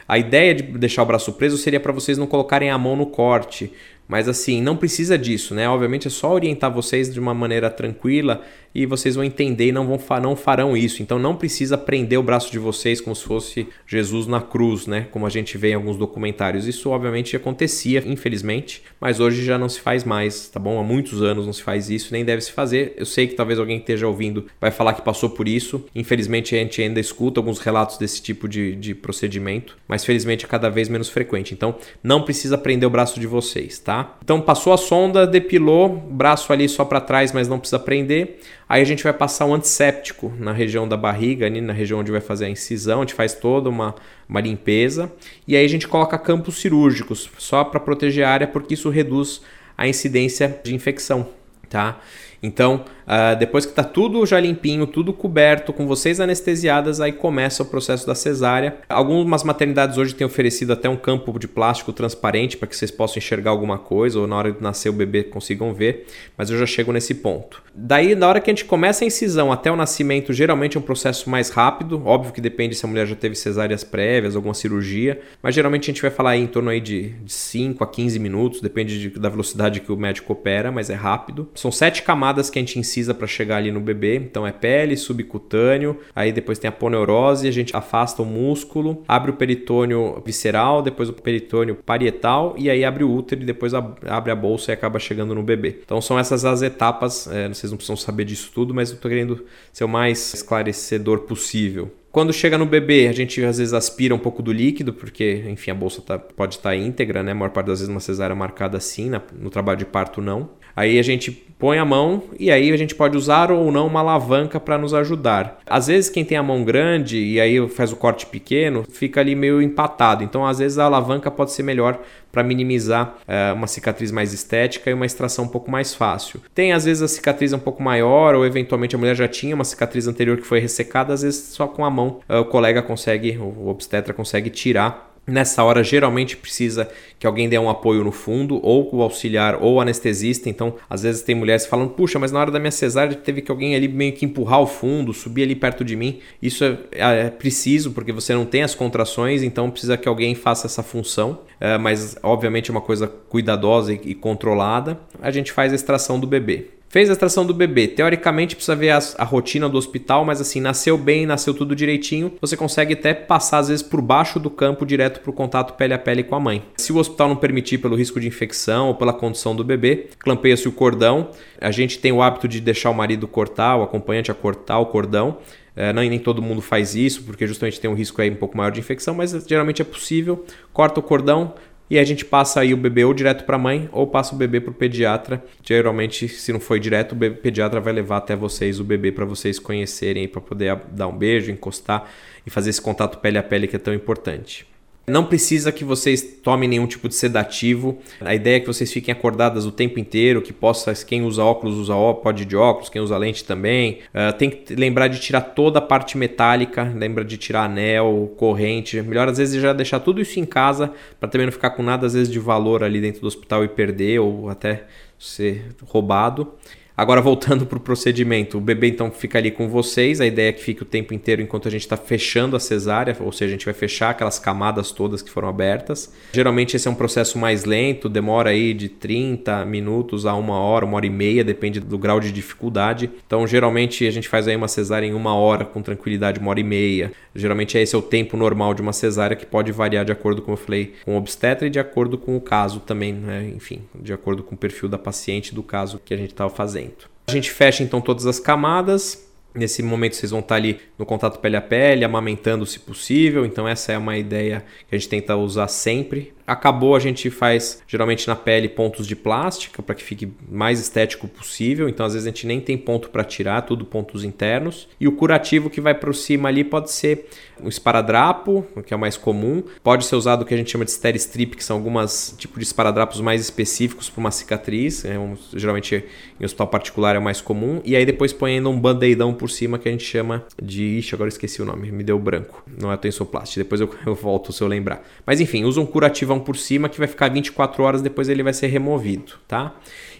A 0.08 0.18
ideia 0.18 0.56
de 0.56 0.64
deixar 0.64 1.04
o 1.04 1.06
braço 1.06 1.34
preso 1.34 1.58
seria 1.58 1.80
para 1.80 1.92
vocês 1.92 2.18
não 2.18 2.26
colocarem 2.26 2.70
a 2.70 2.78
mão 2.78 2.96
no 2.96 3.08
corte. 3.08 3.74
Mas 4.08 4.28
assim, 4.28 4.62
não 4.62 4.76
precisa 4.76 5.18
disso, 5.18 5.56
né? 5.56 5.68
Obviamente 5.68 6.08
é 6.08 6.12
só 6.12 6.34
orientar 6.34 6.72
vocês 6.72 7.12
de 7.12 7.20
uma 7.20 7.34
maneira 7.34 7.70
tranquila 7.70 8.42
e 8.76 8.86
vocês 8.86 9.16
vão 9.16 9.24
entender 9.24 9.68
e 9.68 9.72
não, 9.72 9.86
vão, 9.86 10.00
não 10.22 10.36
farão 10.36 10.76
isso. 10.76 11.02
Então 11.02 11.20
não 11.20 11.36
precisa 11.36 11.78
prender 11.78 12.20
o 12.20 12.24
braço 12.24 12.52
de 12.52 12.60
vocês 12.60 13.00
como 13.00 13.16
se 13.16 13.24
fosse 13.24 13.68
Jesus 13.88 14.28
na 14.28 14.42
cruz, 14.42 14.88
né? 14.88 15.08
Como 15.12 15.26
a 15.26 15.30
gente 15.30 15.58
vê 15.58 15.70
em 15.70 15.76
alguns 15.76 15.96
documentários. 15.96 16.68
Isso 16.68 16.90
obviamente 16.90 17.36
acontecia, 17.36 18.04
infelizmente, 18.06 18.84
mas 19.00 19.20
hoje 19.20 19.44
já 19.44 19.58
não 19.58 19.70
se 19.70 19.80
faz 19.80 20.04
mais, 20.04 20.50
tá 20.50 20.60
bom? 20.60 20.80
Há 20.80 20.84
muitos 20.84 21.22
anos 21.22 21.46
não 21.46 21.54
se 21.54 21.62
faz 21.62 21.90
isso, 21.90 22.14
nem 22.14 22.26
deve 22.26 22.42
se 22.42 22.52
fazer. 22.52 22.94
Eu 22.98 23.06
sei 23.06 23.28
que 23.28 23.36
talvez 23.36 23.60
alguém 23.60 23.78
que 23.78 23.84
esteja 23.84 24.08
ouvindo 24.08 24.48
vai 24.60 24.72
falar 24.72 24.94
que 24.94 25.02
passou 25.02 25.30
por 25.30 25.48
isso. 25.48 25.86
Infelizmente 25.94 26.56
a 26.56 26.60
gente 26.60 26.82
ainda 26.82 27.00
escuta 27.00 27.40
alguns 27.40 27.60
relatos 27.60 27.98
desse 27.98 28.22
tipo 28.22 28.48
de, 28.48 28.76
de 28.76 28.96
procedimento, 28.96 29.78
mas 29.88 30.04
felizmente 30.04 30.46
é 30.46 30.48
cada 30.48 30.70
vez 30.70 30.90
menos 30.90 31.10
frequente. 31.10 31.54
Então 31.54 31.76
não 32.04 32.24
precisa 32.24 32.58
prender 32.58 32.88
o 32.88 32.92
braço 32.92 33.20
de 33.20 33.28
vocês, 33.28 33.78
tá? 33.80 33.93
Tá? 33.94 34.18
Então 34.24 34.42
passou 34.42 34.74
a 34.74 34.78
sonda, 34.78 35.28
depilou, 35.28 35.90
braço 35.90 36.52
ali 36.52 36.68
só 36.68 36.84
para 36.84 37.00
trás, 37.00 37.32
mas 37.32 37.48
não 37.48 37.60
precisa 37.60 37.78
prender. 37.78 38.40
Aí 38.68 38.82
a 38.82 38.86
gente 38.86 39.04
vai 39.04 39.14
passar 39.14 39.46
um 39.46 39.54
antisséptico 39.54 40.34
na 40.40 40.52
região 40.52 40.88
da 40.88 40.98
barriga, 40.98 41.46
ali 41.46 41.62
na 41.62 41.74
região 41.74 42.00
onde 42.00 42.12
vai 42.12 42.22
fazer 42.22 42.46
a 42.46 42.50
incisão, 42.50 43.00
a 43.00 43.02
gente 43.04 43.14
faz 43.14 43.36
toda 43.36 43.70
uma, 43.70 43.94
uma 44.28 44.42
limpeza. 44.42 45.12
E 45.48 45.56
aí 45.56 45.64
a 45.64 45.70
gente 45.70 45.88
coloca 45.88 46.18
campos 46.18 46.60
cirúrgicos, 46.60 47.30
só 47.38 47.64
para 47.64 47.80
proteger 47.80 48.26
a 48.26 48.32
área, 48.32 48.48
porque 48.48 48.74
isso 48.74 48.90
reduz 48.90 49.42
a 49.78 49.88
incidência 49.88 50.60
de 50.64 50.74
infecção, 50.74 51.30
tá? 51.70 52.00
Então, 52.42 52.84
uh, 53.08 53.38
depois 53.38 53.66
que 53.66 53.72
está 53.72 53.84
tudo 53.84 54.26
já 54.26 54.40
limpinho, 54.40 54.86
tudo 54.88 55.12
coberto, 55.12 55.74
com 55.74 55.86
vocês 55.88 56.20
anestesiadas, 56.20 57.02
aí 57.02 57.12
começa 57.12 57.64
o 57.64 57.66
processo 57.66 58.06
da 58.08 58.16
cesárea. 58.16 58.78
Algumas 58.90 59.44
maternidades 59.44 59.98
hoje 59.98 60.16
têm 60.16 60.26
oferecido 60.26 60.74
até 60.74 60.88
um 60.88 60.98
campo 60.98 61.38
de 61.38 61.48
plástico 61.48 61.92
transparente 61.92 62.58
para 62.58 62.68
que 62.68 62.76
vocês 62.76 62.92
possam 62.92 63.18
enxergar 63.18 63.52
alguma 63.52 63.78
coisa 63.78 64.20
ou 64.20 64.28
na 64.28 64.36
hora 64.36 64.52
de 64.52 64.62
nascer 64.62 64.90
o 64.90 64.94
bebê 64.94 65.24
consigam 65.24 65.74
ver, 65.74 66.06
mas 66.38 66.50
eu 66.50 66.58
já 66.58 66.66
chego 66.66 66.92
nesse 66.92 67.16
ponto. 67.16 67.62
Daí, 67.74 68.14
na 68.16 68.28
hora 68.28 68.40
que 68.40 68.50
a 68.50 68.54
gente 68.54 68.66
começa 68.66 69.04
a 69.04 69.08
incisão 69.08 69.52
até 69.52 69.72
o 69.72 69.76
nascimento, 69.76 70.32
geralmente 70.32 70.78
é 70.78 70.80
um 70.80 70.84
processo 70.84 71.30
mais 71.30 71.50
rápido. 71.50 72.02
Óbvio 72.06 72.32
que 72.32 72.42
depende 72.42 72.76
se 72.76 72.86
a 72.86 72.90
mulher 72.90 73.08
já 73.08 73.16
teve 73.16 73.36
cesáreas 73.36 73.84
prévias, 73.84 74.36
alguma 74.36 74.54
cirurgia, 74.54 75.20
mas 75.42 75.56
geralmente 75.56 75.90
a 75.90 75.94
gente 75.94 76.02
vai 76.02 76.12
falar 76.12 76.32
aí 76.32 76.42
em 76.42 76.48
torno 76.48 76.70
aí 76.70 76.80
de, 76.80 77.10
de 77.10 77.34
5 77.34 77.84
a 77.84 77.88
15 77.88 78.20
minutos, 78.20 78.62
depende 78.62 79.00
de, 79.00 79.20
da 79.20 79.30
velocidade 79.30 79.80
que 79.80 79.92
o 79.92 79.98
médico 79.98 80.34
opera, 80.34 80.72
mas 80.72 80.90
é 80.90 80.94
rápido. 80.94 81.50
São 81.56 81.72
sete 81.72 82.04
camadas 82.04 82.50
que 82.50 82.60
a 82.60 82.62
gente 82.62 82.78
incisa 82.94 83.14
para 83.14 83.26
chegar 83.26 83.58
ali 83.58 83.72
no 83.72 83.80
bebê. 83.80 84.16
Então 84.16 84.46
é 84.46 84.52
pele, 84.52 84.96
subcutâneo, 84.96 85.98
aí 86.16 86.32
depois 86.32 86.60
tem 86.60 86.70
a 86.70 86.72
poneurose, 86.72 87.48
a 87.48 87.52
gente 87.52 87.76
afasta 87.76 88.22
o 88.22 88.26
músculo, 88.26 89.04
abre 89.08 89.32
o 89.32 89.34
peritônio 89.34 90.22
visceral, 90.26 90.82
depois 90.82 91.10
o 91.10 91.14
peritônio 91.14 91.76
parietal 91.76 92.56
e 92.58 92.70
aí 92.70 92.86
abre 92.86 93.04
o 93.04 93.12
útero 93.12 93.42
e 93.42 93.46
depois 93.46 93.74
abre 93.74 94.32
a 94.32 94.36
bolsa 94.36 94.72
e 94.72 94.74
acaba 94.74 95.00
chegando 95.00 95.34
no 95.34 95.44
bebê. 95.44 95.80
Então 95.84 96.00
são 96.02 96.20
essas 96.20 96.46
as 96.46 96.62
etapas, 96.62 97.28
é, 97.28 97.48
vocês 97.48 97.72
não 97.72 97.78
precisam 97.78 97.98
saber 97.98 98.26
disso 98.26 98.52
tudo, 98.54 98.74
mas 98.74 98.92
eu 98.92 98.98
tô 98.98 99.10
querendo 99.10 99.46
ser 99.72 99.84
o 99.84 99.90
mais 99.90 100.34
esclarecedor 100.34 101.22
possível. 101.22 101.92
Quando 102.14 102.32
chega 102.32 102.60
no 102.60 102.66
bebê, 102.68 103.08
a 103.08 103.12
gente 103.12 103.44
às 103.44 103.58
vezes 103.58 103.74
aspira 103.74 104.14
um 104.14 104.20
pouco 104.20 104.44
do 104.44 104.54
líquido, 104.54 104.94
porque, 104.94 105.44
enfim, 105.48 105.72
a 105.72 105.74
bolsa 105.74 106.00
tá, 106.00 106.20
pode 106.20 106.58
estar 106.58 106.70
tá 106.70 106.76
íntegra, 106.76 107.24
né? 107.24 107.32
A 107.32 107.36
maior 107.36 107.50
parte 107.50 107.66
das 107.66 107.80
vezes 107.80 107.90
uma 107.90 108.00
cesárea 108.00 108.36
marcada 108.36 108.78
assim, 108.78 109.10
na, 109.10 109.20
no 109.36 109.50
trabalho 109.50 109.80
de 109.80 109.86
parto 109.86 110.22
não. 110.22 110.52
Aí 110.76 110.98
a 111.00 111.04
gente 111.04 111.32
põe 111.64 111.78
a 111.78 111.86
mão 111.86 112.24
e 112.38 112.52
aí 112.52 112.74
a 112.74 112.78
gente 112.78 112.94
pode 112.94 113.16
usar 113.16 113.50
ou 113.50 113.72
não 113.72 113.88
uma 113.88 114.02
alavanca 114.02 114.60
para 114.60 114.78
nos 114.78 114.94
ajudar. 114.94 115.60
Às 115.66 115.88
vezes 115.88 116.10
quem 116.10 116.26
tem 116.26 116.38
a 116.38 116.44
mão 116.44 116.62
grande 116.62 117.18
e 117.18 117.40
aí 117.40 117.70
faz 117.70 117.94
o 117.94 117.96
corte 117.96 118.26
pequeno, 118.26 118.84
fica 118.92 119.22
ali 119.22 119.34
meio 119.34 119.62
empatado. 119.62 120.26
Então 120.26 120.46
às 120.46 120.60
vezes 120.60 120.78
a 120.78 120.84
alavanca 120.84 121.32
pode 121.32 121.54
ser 121.54 121.64
melhor 121.64 122.00
para 122.34 122.44
minimizar 122.44 123.16
é, 123.26 123.54
uma 123.54 123.68
cicatriz 123.68 124.12
mais 124.12 124.34
estética 124.34 124.90
e 124.90 124.94
uma 124.94 125.06
extração 125.06 125.46
um 125.46 125.48
pouco 125.48 125.72
mais 125.72 125.94
fácil. 125.94 126.42
Tem 126.54 126.74
às 126.74 126.84
vezes 126.84 127.02
a 127.02 127.08
cicatriz 127.08 127.54
um 127.54 127.60
pouco 127.60 127.82
maior 127.82 128.36
ou 128.36 128.46
eventualmente 128.46 128.96
a 128.96 129.00
mulher 129.00 129.16
já 129.16 129.28
tinha 129.30 129.56
uma 129.56 129.64
cicatriz 129.64 130.06
anterior 130.06 130.36
que 130.36 130.46
foi 130.46 130.60
ressecada, 130.60 131.14
às 131.14 131.22
vezes 131.22 131.54
só 131.54 131.66
com 131.66 131.86
a 131.86 131.90
mão 131.90 132.20
é, 132.28 132.38
o 132.38 132.46
colega 132.46 132.82
consegue, 132.82 133.38
o 133.38 133.70
obstetra 133.70 134.14
consegue 134.14 134.50
tirar 134.50 135.13
Nessa 135.26 135.64
hora, 135.64 135.82
geralmente 135.84 136.36
precisa 136.36 136.90
que 137.18 137.26
alguém 137.26 137.48
dê 137.48 137.58
um 137.58 137.70
apoio 137.70 138.04
no 138.04 138.12
fundo, 138.12 138.60
ou 138.62 138.94
o 138.94 139.02
auxiliar, 139.02 139.56
ou 139.62 139.76
o 139.76 139.82
anestesista. 139.82 140.50
Então, 140.50 140.76
às 140.90 141.04
vezes 141.04 141.22
tem 141.22 141.34
mulheres 141.34 141.66
falando: 141.66 141.92
puxa, 141.92 142.20
mas 142.20 142.32
na 142.32 142.42
hora 142.42 142.52
da 142.52 142.60
minha 142.60 142.72
cesárea 142.72 143.16
teve 143.16 143.42
que 143.42 143.50
alguém 143.50 143.74
ali 143.74 143.88
meio 143.88 144.12
que 144.12 144.26
empurrar 144.26 144.60
o 144.60 144.68
fundo, 144.68 145.14
subir 145.14 145.44
ali 145.44 145.56
perto 145.56 145.86
de 145.86 145.96
mim. 145.96 146.20
Isso 146.42 146.66
é, 146.66 146.78
é 146.92 147.30
preciso, 147.30 147.92
porque 147.94 148.12
você 148.12 148.34
não 148.34 148.46
tem 148.46 148.64
as 148.64 148.76
contrações, 148.76 149.44
então 149.44 149.72
precisa 149.72 149.96
que 149.96 150.10
alguém 150.10 150.36
faça 150.36 150.68
essa 150.68 150.84
função. 150.84 151.40
É, 151.58 151.78
mas, 151.78 152.18
obviamente, 152.22 152.70
é 152.70 152.74
uma 152.74 152.82
coisa 152.82 153.08
cuidadosa 153.08 153.94
e, 153.94 154.02
e 154.04 154.16
controlada. 154.16 155.00
A 155.22 155.32
gente 155.32 155.54
faz 155.54 155.72
a 155.72 155.76
extração 155.76 156.20
do 156.20 156.28
bebê. 156.28 156.68
Fez 156.94 157.10
a 157.10 157.14
extração 157.14 157.44
do 157.44 157.56
bebê. 157.56 157.88
Teoricamente 157.88 158.56
precisa 158.56 158.76
ver 158.76 158.92
a, 158.92 159.00
a, 159.18 159.24
rotina 159.24 159.68
do 159.68 159.80
hospital, 159.80 160.24
mas 160.24 160.40
assim, 160.40 160.62
nasceu 160.62 160.96
bem, 160.96 161.26
nasceu 161.26 161.52
tudo 161.52 161.76
direitinho. 161.76 162.34
Você 162.40 162.56
consegue 162.56 162.94
até 162.94 163.16
passar, 163.16 163.58
às 163.58 163.70
vezes, 163.70 163.82
por 163.82 164.00
baixo 164.00 164.40
do 164.40 164.48
campo 164.48 164.86
direto 164.86 165.20
para 165.20 165.32
o 165.32 165.34
contato 165.34 165.74
pele 165.74 165.96
a 165.96 165.98
pele 165.98 166.22
com 166.22 166.36
a 166.36 166.40
mãe. 166.40 166.62
Se 166.78 166.94
o 166.94 166.98
hospital 166.98 167.30
não 167.30 167.36
permitir, 167.36 167.80
pelo 167.80 167.96
risco 167.96 168.20
de 168.20 168.28
infecção 168.28 168.90
ou 168.90 168.94
pela 168.94 169.12
condição 169.12 169.56
do 169.56 169.64
bebê, 169.64 170.10
clampeia-se 170.20 170.68
o 170.68 170.72
cordão. 170.72 171.32
A 171.60 171.72
gente 171.72 171.98
tem 171.98 172.12
o 172.12 172.22
hábito 172.22 172.48
de 172.48 172.62
deixar 172.62 172.92
o 172.92 172.94
marido 172.94 173.28
cortar, 173.28 173.76
o 173.76 173.82
acompanhante 173.82 174.30
a 174.30 174.36
cortar 174.36 174.78
o 174.78 174.86
cordão. 174.86 175.40
É, 175.76 175.92
nem, 175.92 176.12
nem 176.12 176.20
todo 176.20 176.44
mundo 176.44 176.62
faz 176.62 176.94
isso, 176.94 177.24
porque 177.24 177.48
justamente 177.48 177.80
tem 177.80 177.90
um 177.90 177.96
risco 177.96 178.22
aí 178.22 178.30
um 178.30 178.36
pouco 178.36 178.56
maior 178.56 178.70
de 178.70 178.80
infecção, 178.80 179.16
mas 179.16 179.32
geralmente 179.48 179.82
é 179.82 179.86
possível. 179.86 180.46
Corta 180.72 181.00
o 181.00 181.04
cordão, 181.04 181.56
e 181.94 182.00
a 182.00 182.04
gente 182.04 182.26
passa 182.26 182.60
aí 182.60 182.74
o 182.74 182.78
bebê 182.78 183.06
ou 183.06 183.14
direto 183.14 183.44
para 183.44 183.56
a 183.56 183.60
mãe 183.60 183.88
ou 183.92 184.08
passa 184.08 184.34
o 184.34 184.38
bebê 184.38 184.60
para 184.60 184.72
o 184.72 184.74
pediatra. 184.74 185.44
Geralmente, 185.64 186.28
se 186.28 186.52
não 186.52 186.60
for 186.60 186.80
direto, 186.80 187.12
o 187.12 187.36
pediatra 187.36 187.80
vai 187.80 187.94
levar 187.94 188.18
até 188.18 188.36
vocês 188.36 188.80
o 188.80 188.84
bebê 188.84 189.12
para 189.12 189.26
vocês 189.26 189.60
conhecerem, 189.60 190.28
para 190.28 190.42
poder 190.42 190.76
dar 190.90 191.08
um 191.08 191.16
beijo, 191.16 191.52
encostar 191.52 192.10
e 192.48 192.50
fazer 192.50 192.72
esse 192.72 192.82
contato 192.82 193.20
pele 193.20 193.38
a 193.38 193.44
pele 193.44 193.68
que 193.68 193.76
é 193.76 193.80
tão 193.80 193.94
importante. 193.94 194.73
Não 195.06 195.26
precisa 195.26 195.70
que 195.70 195.84
vocês 195.84 196.22
tomem 196.42 196.70
nenhum 196.70 196.88
tipo 196.88 197.10
de 197.10 197.16
sedativo. 197.16 197.98
A 198.22 198.34
ideia 198.34 198.56
é 198.56 198.60
que 198.62 198.68
vocês 198.68 198.92
fiquem 198.92 199.12
acordadas 199.12 199.66
o 199.66 199.72
tempo 199.72 200.00
inteiro, 200.00 200.42
que 200.42 200.54
possa, 200.54 200.94
quem 201.06 201.24
usa 201.24 201.44
óculos 201.44 201.78
usa 201.78 201.94
óculos, 201.94 202.24
pode 202.24 202.46
de 202.46 202.56
óculos, 202.56 202.88
quem 202.88 203.02
usa 203.02 203.18
lente 203.18 203.44
também. 203.44 204.00
Uh, 204.14 204.32
tem 204.38 204.50
que 204.50 204.74
lembrar 204.74 205.10
de 205.10 205.20
tirar 205.20 205.42
toda 205.42 205.80
a 205.80 205.82
parte 205.82 206.18
metálica, 206.18 206.84
lembra 206.96 207.26
de 207.26 207.36
tirar 207.36 207.66
anel, 207.66 208.34
corrente. 208.38 209.02
Melhor 209.02 209.28
às 209.28 209.38
vezes 209.38 209.62
já 209.62 209.74
deixar 209.74 210.00
tudo 210.00 210.22
isso 210.22 210.40
em 210.40 210.46
casa 210.46 210.94
para 211.20 211.28
também 211.28 211.48
não 211.48 211.52
ficar 211.52 211.72
com 211.72 211.84
nada 211.84 212.08
às 212.08 212.14
vezes 212.14 212.32
de 212.32 212.40
valor 212.40 212.82
ali 212.82 213.02
dentro 213.02 213.20
do 213.20 213.28
hospital 213.28 213.66
e 213.66 213.68
perder 213.68 214.20
ou 214.20 214.48
até 214.48 214.86
ser 215.20 215.66
roubado. 215.86 216.54
Agora 216.96 217.22
voltando 217.22 217.66
para 217.66 217.80
o 217.80 217.82
procedimento, 217.82 218.60
o 218.60 218.62
bebê 218.62 218.90
então 218.90 219.10
fica 219.10 219.40
ali 219.40 219.50
com 219.50 219.68
vocês, 219.68 220.22
a 220.22 220.28
ideia 220.28 220.50
é 220.50 220.54
que 220.54 220.62
fique 220.62 220.84
o 220.84 220.86
tempo 220.86 221.12
inteiro 221.12 221.42
enquanto 221.42 221.68
a 221.68 221.72
gente 221.72 221.82
está 221.82 221.98
fechando 221.98 222.56
a 222.56 222.60
cesárea, 222.60 223.18
ou 223.20 223.32
seja, 223.32 223.50
a 223.50 223.58
gente 223.58 223.66
vai 223.66 223.74
fechar 223.74 224.12
aquelas 224.12 224.38
camadas 224.38 224.92
todas 224.92 225.24
que 225.24 225.32
foram 225.32 225.50
abertas. 225.50 226.14
Geralmente 226.32 226.76
esse 226.76 226.88
é 226.88 226.92
um 226.92 226.96
processo 226.96 227.40
mais 227.40 227.66
lento, 227.66 228.08
demora 228.08 228.52
aí 228.52 228.76
de 228.76 228.90
30 228.90 229.66
minutos 229.66 230.28
a 230.28 230.36
uma 230.36 230.60
hora, 230.60 230.86
uma 230.86 230.98
hora 230.98 231.08
e 231.08 231.10
meia, 231.10 231.44
depende 231.44 231.80
do 231.80 231.98
grau 231.98 232.20
de 232.20 232.32
dificuldade. 232.32 233.10
Então 233.26 233.48
geralmente 233.48 234.06
a 234.06 234.12
gente 234.12 234.30
faz 234.30 234.48
aí 234.48 234.56
uma 234.56 234.68
cesárea 234.68 235.08
em 235.08 235.16
uma 235.16 235.34
hora 235.34 235.66
com 235.66 235.82
tranquilidade, 235.82 236.40
uma 236.40 236.52
hora 236.52 236.60
e 236.60 236.64
meia. 236.64 237.12
Geralmente 237.34 237.76
esse 237.76 237.96
é 237.96 237.98
o 237.98 238.04
tempo 238.04 238.38
normal 238.38 238.76
de 238.76 238.84
uma 238.84 238.94
cesárea 238.94 239.36
que 239.36 239.48
pode 239.48 239.72
variar 239.72 240.06
de 240.06 240.12
acordo, 240.12 240.44
como 240.44 240.54
eu 240.54 240.62
falei, 240.62 240.94
com 241.04 241.16
o 241.16 241.18
obstetra 241.18 241.66
e 241.66 241.72
de 241.72 241.80
acordo 241.80 242.20
com 242.20 242.38
o 242.38 242.42
caso 242.42 242.82
também, 242.82 243.14
né? 243.14 243.52
enfim, 243.56 243.82
de 244.00 244.14
acordo 244.14 244.44
com 244.44 244.54
o 244.54 244.58
perfil 244.58 244.88
da 244.88 245.00
paciente 245.00 245.56
do 245.56 245.64
caso 245.64 246.00
que 246.06 246.14
a 246.14 246.18
gente 246.18 246.30
estava 246.30 246.52
fazendo. 246.52 246.83
A 247.28 247.32
gente 247.32 247.52
fecha 247.52 247.84
então 247.84 248.02
todas 248.02 248.26
as 248.26 248.40
camadas. 248.40 249.28
Nesse 249.56 249.84
momento 249.84 250.16
vocês 250.16 250.32
vão 250.32 250.40
estar 250.40 250.56
ali 250.56 250.80
no 250.98 251.06
contato 251.06 251.40
pele 251.40 251.56
a 251.56 251.62
pele, 251.62 252.04
amamentando 252.04 252.66
se 252.66 252.80
possível. 252.80 253.46
Então 253.46 253.68
essa 253.68 253.92
é 253.92 253.98
uma 253.98 254.18
ideia 254.18 254.66
que 254.90 254.96
a 254.96 254.98
gente 254.98 255.10
tenta 255.10 255.36
usar 255.36 255.68
sempre 255.68 256.34
Acabou, 256.46 256.96
a 256.96 257.00
gente 257.00 257.30
faz 257.30 257.82
geralmente 257.88 258.28
na 258.28 258.36
pele 258.36 258.68
pontos 258.68 259.08
de 259.08 259.16
plástica 259.16 259.82
para 259.82 259.96
que 259.96 260.04
fique 260.04 260.32
mais 260.50 260.80
estético 260.80 261.28
possível. 261.28 261.88
Então, 261.88 262.06
às 262.06 262.14
vezes, 262.14 262.28
a 262.28 262.30
gente 262.30 262.46
nem 262.48 262.60
tem 262.60 262.78
ponto 262.78 263.10
para 263.10 263.24
tirar, 263.24 263.62
tudo 263.62 263.86
pontos 263.86 264.24
internos. 264.24 264.88
E 265.00 265.08
o 265.08 265.12
curativo 265.14 265.70
que 265.70 265.82
vai 265.82 265.94
por 265.94 266.14
cima 266.14 266.50
ali 266.50 266.64
pode 266.64 266.92
ser 266.92 267.28
um 267.62 267.70
esparadrapo, 267.70 268.66
que 268.86 268.94
é 268.94 268.98
o 268.98 269.00
mais 269.00 269.16
comum. 269.16 269.64
Pode 269.82 270.06
ser 270.06 270.16
usado 270.16 270.42
o 270.42 270.46
que 270.46 270.54
a 270.54 270.58
gente 270.58 270.72
chama 270.72 270.86
de 270.86 270.92
strip, 270.92 271.56
que 271.56 271.64
são 271.64 271.78
algumas 271.78 272.36
tipos 272.38 272.58
de 272.58 272.66
esparadrapos 272.66 273.22
mais 273.22 273.42
específicos 273.42 274.10
para 274.10 274.20
uma 274.20 274.32
cicatriz. 274.32 275.06
É 275.06 275.18
um, 275.18 275.36
geralmente 275.54 276.04
em 276.40 276.46
hospital 276.46 276.68
particular 276.68 277.16
é 277.16 277.20
o 277.20 277.22
mais 277.22 277.42
comum. 277.42 277.82
E 277.86 277.96
aí 277.96 278.06
depois 278.06 278.34
põe 278.34 278.56
ainda 278.56 278.70
um 278.70 278.80
band-aidão 278.80 279.34
por 279.34 279.50
cima 279.50 279.80
que 279.80 279.88
a 279.88 279.92
gente 279.92 280.04
chama 280.04 280.46
de. 280.62 280.84
Ixi, 280.84 281.16
agora 281.16 281.30
esqueci 281.30 281.62
o 281.62 281.66
nome, 281.66 281.92
me 281.92 282.04
deu 282.04 282.20
branco. 282.20 282.64
Não 282.80 282.92
é 282.92 282.98
tensoplast. 282.98 283.58
Depois 283.58 283.80
eu, 283.80 283.90
eu 284.06 284.16
volto 284.16 284.52
se 284.52 284.62
eu 284.62 284.68
lembrar. 284.68 285.04
Mas 285.26 285.40
enfim, 285.40 285.64
usa 285.64 285.80
um 285.80 285.86
curativo 285.86 286.33
vão 286.34 286.40
por 286.40 286.58
cima 286.58 286.90
que 286.90 286.98
vai 286.98 287.08
ficar 287.08 287.30
24 287.30 287.84
horas 287.84 288.02
depois 288.02 288.30
ele 288.30 288.44
vai 288.44 288.54
ser 288.54 288.68
removido, 288.68 289.34
tá? 289.48 289.76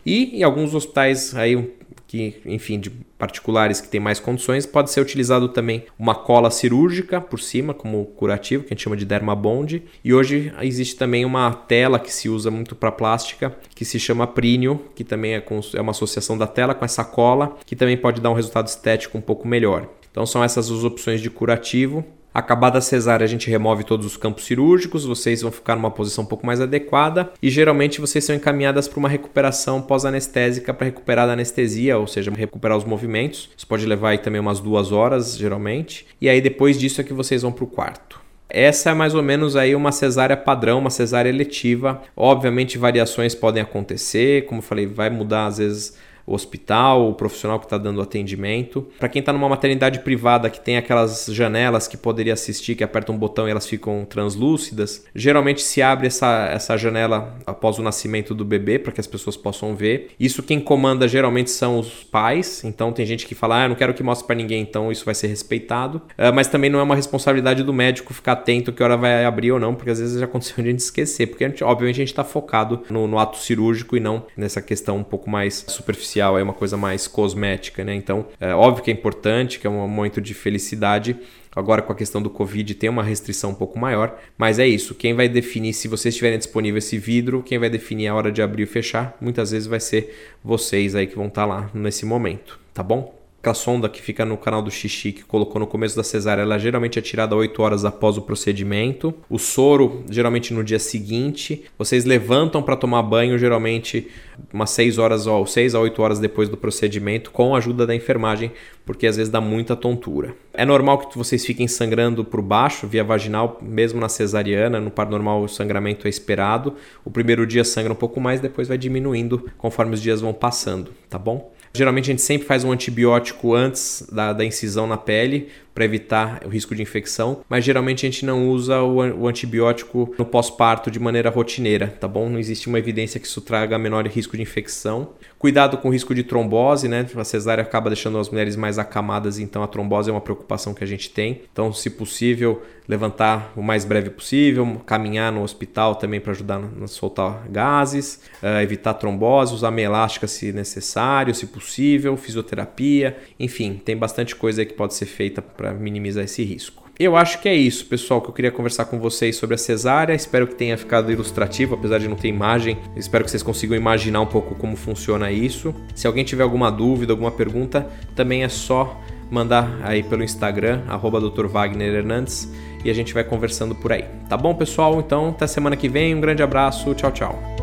E 0.06 0.40
em 0.40 0.44
alguns 0.44 0.74
hospitais 0.74 1.36
aí 1.36 1.74
que, 2.14 2.40
enfim, 2.46 2.80
de 2.80 2.92
particulares 3.18 3.82
que 3.82 3.88
têm 3.88 4.00
mais 4.00 4.20
condições, 4.20 4.68
pode 4.68 4.92
ser 4.92 5.02
utilizado 5.02 5.50
também 5.50 5.86
uma 5.98 6.14
cola 6.14 6.52
cirúrgica 6.52 7.20
por 7.20 7.40
cima, 7.40 7.74
como 7.74 8.06
curativo, 8.06 8.64
que 8.64 8.72
a 8.72 8.76
gente 8.76 8.84
chama 8.84 8.96
de 8.96 9.04
dermabond. 9.04 9.82
E 10.04 10.14
hoje 10.14 10.54
existe 10.62 10.96
também 10.96 11.26
uma 11.26 11.52
tela 11.52 11.98
que 11.98 12.14
se 12.14 12.30
usa 12.30 12.52
muito 12.52 12.76
para 12.76 12.92
plástica, 12.92 13.58
que 13.74 13.84
se 13.84 14.00
chama 14.00 14.28
Prínio, 14.28 14.80
que 14.94 15.04
também 15.04 15.34
é, 15.34 15.44
é 15.74 15.82
uma 15.82 15.90
associação 15.90 16.38
da 16.38 16.46
tela 16.46 16.76
com 16.76 16.86
essa 16.86 17.04
cola, 17.04 17.58
que 17.66 17.76
também 17.76 17.98
pode 17.98 18.22
dar 18.22 18.30
um 18.30 18.36
resultado 18.36 18.68
estético 18.68 19.18
um 19.18 19.22
pouco 19.22 19.48
melhor. 19.48 19.90
Então 20.12 20.24
são 20.24 20.44
essas 20.44 20.70
as 20.70 20.84
opções 20.84 21.20
de 21.20 21.32
curativo. 21.32 22.06
Acabada 22.34 22.80
a 22.80 22.82
cesárea, 22.82 23.24
a 23.24 23.28
gente 23.28 23.48
remove 23.48 23.84
todos 23.84 24.08
os 24.08 24.18
campos 24.18 24.46
cirúrgicos, 24.46 25.06
vocês 25.06 25.44
vão 25.44 25.52
ficar 25.52 25.76
numa 25.76 25.92
posição 25.92 26.24
um 26.24 26.28
pouco 26.28 26.46
mais 26.46 26.60
adequada 26.60 27.32
e 27.40 27.48
geralmente 27.48 28.02
vocês 28.02 28.24
são 28.26 28.36
encaminhadas 28.36 28.88
para 28.88 28.98
uma 28.98 29.08
recuperação 29.08 29.80
pós-anestésica 29.80 30.74
para 30.74 30.86
recuperar 30.86 31.28
da 31.28 31.34
anestesia, 31.34 31.98
ou 31.98 32.08
seja, 32.08 32.32
recuperar 32.32 32.76
os 32.76 32.86
movimentos. 32.86 33.52
Isso 33.56 33.68
pode 33.68 33.86
levar 33.86 34.10
aí 34.10 34.18
também 34.18 34.42
umas 34.42 34.60
duas 34.60 34.92
horas, 34.92 35.38
geralmente. 35.38 36.08
E 36.20 36.28
aí 36.28 36.42
depois 36.42 36.80
disso 36.80 37.02
é 37.02 37.04
que 37.04 37.14
vocês 37.14 37.44
vão 37.44 37.52
para 37.52 37.66
o 37.66 37.68
quarto. 37.68 38.20
Essa 38.50 38.92
é 38.92 38.94
mais 38.94 39.14
ou 39.14 39.22
menos 39.22 39.56
aí 39.56 39.76
uma 39.76 39.92
cesárea 39.92 40.38
padrão, 40.38 40.80
uma 40.80 40.90
cesárea 40.90 41.30
eletiva. 41.30 42.02
Obviamente 42.16 42.80
variações 42.80 43.36
podem 43.36 43.62
acontecer, 43.62 44.46
como 44.46 44.58
eu 44.60 44.64
falei, 44.64 44.88
vai 44.88 45.10
mudar 45.10 45.46
às 45.46 45.60
vezes 45.60 45.98
o 46.26 46.34
hospital, 46.34 47.10
o 47.10 47.14
profissional 47.14 47.60
que 47.60 47.66
está 47.66 47.78
dando 47.78 48.02
atendimento. 48.02 48.88
Para 48.98 49.10
quem 49.10 49.20
está 49.20 49.34
numa 49.34 49.50
maternidade 49.50 50.00
privada 50.00 50.50
que 50.50 50.60
tem 50.60 50.78
aquelas 50.78 51.26
janelas 51.28 51.88
que 51.88 51.98
poderia 51.98 52.34
assistir, 52.34 52.76
que 52.76 52.84
aperta 52.84 53.12
um 53.12 53.18
botão 53.18 53.48
e 53.48 53.52
elas 53.52 53.68
ficam 53.68 54.06
translúcidas, 54.06 55.06
geralmente 55.14 55.62
se 55.62 55.82
abre 55.82 56.08
essa, 56.08 56.48
essa 56.52 56.78
janela 56.78 57.36
após 57.46 57.78
o 57.78 57.84
nascimento 57.84 58.34
do 58.34 58.46
bebê 58.46 58.80
para 58.80 58.92
que 58.92 59.02
as 59.02 59.08
pessoas 59.08 59.36
possam 59.36 59.76
ver. 59.76 60.12
Isso 60.20 60.42
quem 60.42 60.60
comanda 60.60 61.08
geralmente 61.08 61.52
são 61.52 61.80
os 61.80 62.04
pais, 62.04 62.64
então 62.64 62.92
tem 62.92 63.06
gente 63.06 63.26
que 63.26 63.36
fala, 63.36 63.64
ah, 63.64 63.70
não 63.70 63.76
quero 63.76 63.94
que 63.94 64.04
mostre 64.04 64.26
para 64.26 64.36
ninguém, 64.36 64.62
então 64.62 64.92
isso 64.92 65.06
vai 65.06 65.16
ser 65.16 65.28
respeitado. 65.28 66.02
Uh, 66.18 66.34
mas 66.34 66.48
também 66.48 66.70
não 66.70 66.80
é 66.80 66.84
uma 66.84 66.96
responsabilidade 66.96 67.64
do 67.64 67.74
médico 67.74 68.14
ficar 68.14 68.34
atento 68.34 68.72
que 68.72 68.82
hora 68.82 68.96
vai 68.96 69.26
abrir 69.26 69.52
ou 69.52 69.60
não, 69.60 69.76
porque 69.76 69.90
às 69.90 70.00
vezes 70.00 70.20
já 70.20 70.26
aconteceu 70.26 70.64
de 70.64 70.70
a 70.70 70.72
gente 70.72 70.80
esquecer, 70.80 71.28
porque 71.28 71.44
a 71.44 71.50
gente, 71.50 71.64
obviamente 71.64 71.96
a 71.96 72.00
gente 72.00 72.10
está 72.10 72.24
focado 72.24 72.84
no, 72.90 73.08
no 73.08 73.20
ato 73.20 73.38
cirúrgico 73.38 73.98
e 73.98 74.00
não 74.00 74.26
nessa 74.38 74.62
questão 74.62 74.98
um 74.98 75.04
pouco 75.04 75.30
mais 75.30 75.66
superficial 75.68 76.13
é 76.20 76.44
uma 76.44 76.54
coisa 76.54 76.78
mais 76.78 77.08
cosmética, 77.08 77.84
né? 77.84 77.94
Então, 77.94 78.26
é 78.40 78.54
óbvio 78.54 78.84
que 78.84 78.92
é 78.92 78.94
importante, 78.94 79.60
que 79.60 79.68
é 79.68 79.70
um 79.70 79.88
momento 79.88 80.22
de 80.22 80.34
felicidade. 80.34 81.18
Agora, 81.56 81.82
com 81.82 81.94
a 81.94 81.96
questão 81.96 82.22
do 82.22 82.30
Covid, 82.30 82.74
tem 82.76 82.90
uma 82.90 83.04
restrição 83.04 83.52
um 83.52 83.56
pouco 83.56 83.78
maior, 83.78 84.20
mas 84.38 84.58
é 84.58 84.68
isso. 84.68 84.96
Quem 84.96 85.14
vai 85.14 85.30
definir, 85.30 85.74
se 85.74 85.88
vocês 85.88 86.16
tiverem 86.16 86.38
disponível 86.38 86.80
esse 86.80 86.98
vidro, 86.98 87.44
quem 87.44 87.60
vai 87.60 87.70
definir 87.70 88.08
a 88.08 88.16
hora 88.16 88.32
de 88.32 88.42
abrir 88.42 88.64
e 88.64 88.66
fechar, 88.66 89.16
muitas 89.22 89.52
vezes 89.52 89.68
vai 89.68 89.80
ser 89.80 90.34
vocês 90.44 90.96
aí 90.96 91.06
que 91.06 91.16
vão 91.16 91.28
estar 91.28 91.46
lá 91.46 91.70
nesse 91.74 92.06
momento, 92.06 92.60
tá 92.74 92.82
bom? 92.82 93.23
Sonda 93.52 93.90
que 93.90 94.00
fica 94.00 94.24
no 94.24 94.38
canal 94.38 94.62
do 94.62 94.70
xixi 94.70 95.12
que 95.12 95.24
colocou 95.24 95.60
no 95.60 95.66
começo 95.66 95.96
da 95.96 96.04
cesárea, 96.04 96.44
ela 96.44 96.60
geralmente 96.60 97.00
é 97.00 97.02
tirada 97.02 97.36
8 97.36 97.64
horas 97.64 97.84
após 97.84 98.16
o 98.16 98.22
procedimento. 98.22 99.12
O 99.28 99.40
soro, 99.40 100.04
geralmente 100.08 100.54
no 100.54 100.64
dia 100.64 100.78
seguinte. 100.78 101.64
Vocês 101.76 102.06
levantam 102.06 102.62
para 102.62 102.76
tomar 102.76 103.02
banho, 103.02 103.40
geralmente 103.40 104.08
umas 104.54 104.70
6 104.70 104.98
horas 104.98 105.28
ou 105.28 105.46
6 105.46 105.76
a 105.76 105.80
8 105.80 106.02
horas 106.02 106.20
depois 106.20 106.50
do 106.50 106.58
procedimento, 106.58 107.32
com 107.32 107.54
a 107.54 107.58
ajuda 107.58 107.86
da 107.86 107.96
enfermagem, 107.96 108.52
porque 108.86 109.08
às 109.08 109.18
vezes 109.18 109.32
dá 109.32 109.42
muita 109.42 109.76
tontura. 109.76 110.36
É 110.54 110.66
normal 110.66 111.00
que 111.00 111.18
vocês 111.18 111.46
fiquem 111.46 111.68
sangrando 111.68 112.24
por 112.24 112.42
baixo, 112.42 112.88
via 112.88 113.04
vaginal, 113.04 113.58
mesmo 113.62 114.00
na 114.00 114.10
cesariana, 114.10 114.80
no 114.80 114.92
par 114.92 115.10
normal 115.10 115.42
o 115.42 115.48
sangramento 115.48 116.08
é 116.08 116.10
esperado. 116.10 116.76
O 117.04 117.12
primeiro 117.12 117.46
dia 117.48 117.64
sangra 117.64 117.94
um 117.94 117.96
pouco 117.96 118.20
mais, 118.20 118.40
depois 118.40 118.68
vai 118.68 118.78
diminuindo 118.78 119.50
conforme 119.58 119.94
os 119.94 120.02
dias 120.02 120.22
vão 120.22 120.34
passando, 120.34 120.92
tá 121.10 121.18
bom? 121.18 121.53
Geralmente 121.76 122.06
a 122.06 122.14
gente 122.14 122.22
sempre 122.22 122.48
faz 122.48 122.64
um 122.64 122.72
antibiótico 122.72 123.56
antes 123.56 124.08
da, 124.12 124.32
da 124.32 124.46
incisão 124.46 124.86
na 124.86 124.96
pele 124.96 125.50
para 125.74 125.86
evitar 125.86 126.42
o 126.46 126.50
risco 126.50 126.76
de 126.76 126.82
infecção, 126.82 127.42
mas 127.50 127.64
geralmente 127.64 128.06
a 128.06 128.10
gente 128.10 128.26
não 128.26 128.50
usa 128.50 128.82
o, 128.82 129.28
antibiótico 129.28 130.14
no 130.18 130.26
pós-parto 130.26 130.92
de 130.92 131.00
maneira 131.00 131.30
rotineira, 131.30 131.88
tá 131.88 132.08
bom? 132.08 132.30
Não 132.30 132.40
existe 132.40 132.68
uma 132.68 132.80
evidência 132.80 133.20
que 133.20 133.28
isso 133.28 133.42
traga 133.42 133.78
menor 133.78 134.06
risco 134.08 134.36
de 134.36 134.44
infecção. 134.44 135.10
Cuidado 135.40 135.78
com 135.78 135.90
o 135.90 135.92
risco 135.92 136.16
de 136.16 136.24
trombose, 136.24 136.88
né? 136.88 137.06
A 137.16 137.24
cesárea 137.24 137.64
acaba 137.64 137.90
deixando 137.90 138.18
as 138.18 138.30
mulheres 138.30 138.56
mais 138.56 138.80
acamadas, 138.80 139.40
então 139.40 139.64
a 139.64 139.68
trombose 139.68 140.10
é 140.10 140.14
uma 140.14 140.22
preocupação 140.22 140.74
que 140.74 140.84
a 140.84 140.88
gente 140.88 141.10
tem. 141.10 141.42
Então, 141.52 141.74
se 141.74 141.90
possível, 141.90 142.62
levantar 142.88 143.52
o 143.56 143.62
mais 143.62 143.86
breve 143.86 144.10
possível, 144.10 144.82
caminhar 144.86 145.32
no 145.32 145.42
hospital 145.42 145.96
também 145.96 146.20
para 146.20 146.32
ajudar 146.32 146.62
a 146.82 146.88
soltar 146.88 147.48
gases, 147.50 148.22
uh, 148.42 148.62
evitar 148.62 148.94
trombose, 148.94 149.54
usar 149.54 149.72
meia 149.72 149.86
elástica 149.86 150.28
se 150.28 150.52
necessário, 150.52 151.34
se 151.34 151.48
possível, 151.48 152.16
fisioterapia, 152.18 153.18
enfim, 153.40 153.82
tem 153.84 153.96
bastante 153.96 154.36
coisa 154.36 154.66
que 154.66 154.74
pode 154.74 154.94
ser 154.94 155.06
feita 155.06 155.42
para 155.64 155.74
minimizar 155.74 156.26
esse 156.26 156.44
risco. 156.44 156.84
Eu 157.00 157.16
acho 157.16 157.42
que 157.42 157.50
é 157.50 157.56
isso, 157.56 157.86
pessoal, 157.86 158.22
que 158.22 158.30
eu 158.30 158.34
queria 158.34 158.52
conversar 158.52 158.86
com 158.86 159.00
vocês 159.00 159.38
sobre 159.38 159.56
a 159.56 159.58
cesárea. 159.58 160.14
Espero 160.14 160.46
que 160.46 160.54
tenha 160.54 160.78
ficado 160.78 161.12
ilustrativo, 161.12 161.74
apesar 161.74 161.98
de 161.98 162.08
não 162.08 162.16
ter 162.16 162.28
imagem. 162.28 162.78
Espero 162.96 163.24
que 163.24 163.32
vocês 163.32 163.42
consigam 163.42 163.76
imaginar 163.76 164.22
um 164.22 164.28
pouco 164.28 164.54
como 164.56 164.76
funciona 164.76 165.32
isso. 165.32 165.74
Se 165.96 166.06
alguém 166.06 166.24
tiver 166.24 166.44
alguma 166.44 166.70
dúvida, 166.70 167.14
alguma 167.14 167.32
pergunta, 167.32 167.88
também 168.16 168.44
é 168.44 168.50
só 168.50 169.02
mandar 169.32 169.80
aí 169.82 170.04
pelo 170.04 170.24
Instagram, 170.24 170.84
arroba 170.88 171.20
Dr. 171.20 171.48
Wagner 171.48 171.96
Hernandes 171.96 172.52
e 172.86 172.92
a 172.92 172.94
gente 172.94 173.14
vai 173.14 173.24
conversando 173.24 173.74
por 173.74 173.92
aí. 173.92 174.06
Tá 174.30 174.38
bom, 174.38 174.54
pessoal? 174.54 175.00
Então, 175.00 175.30
até 175.30 175.48
semana 175.48 175.76
que 175.76 175.90
vem. 175.90 176.14
Um 176.14 176.22
grande 176.22 176.44
abraço. 176.44 176.94
Tchau, 176.94 177.12
tchau. 177.12 177.63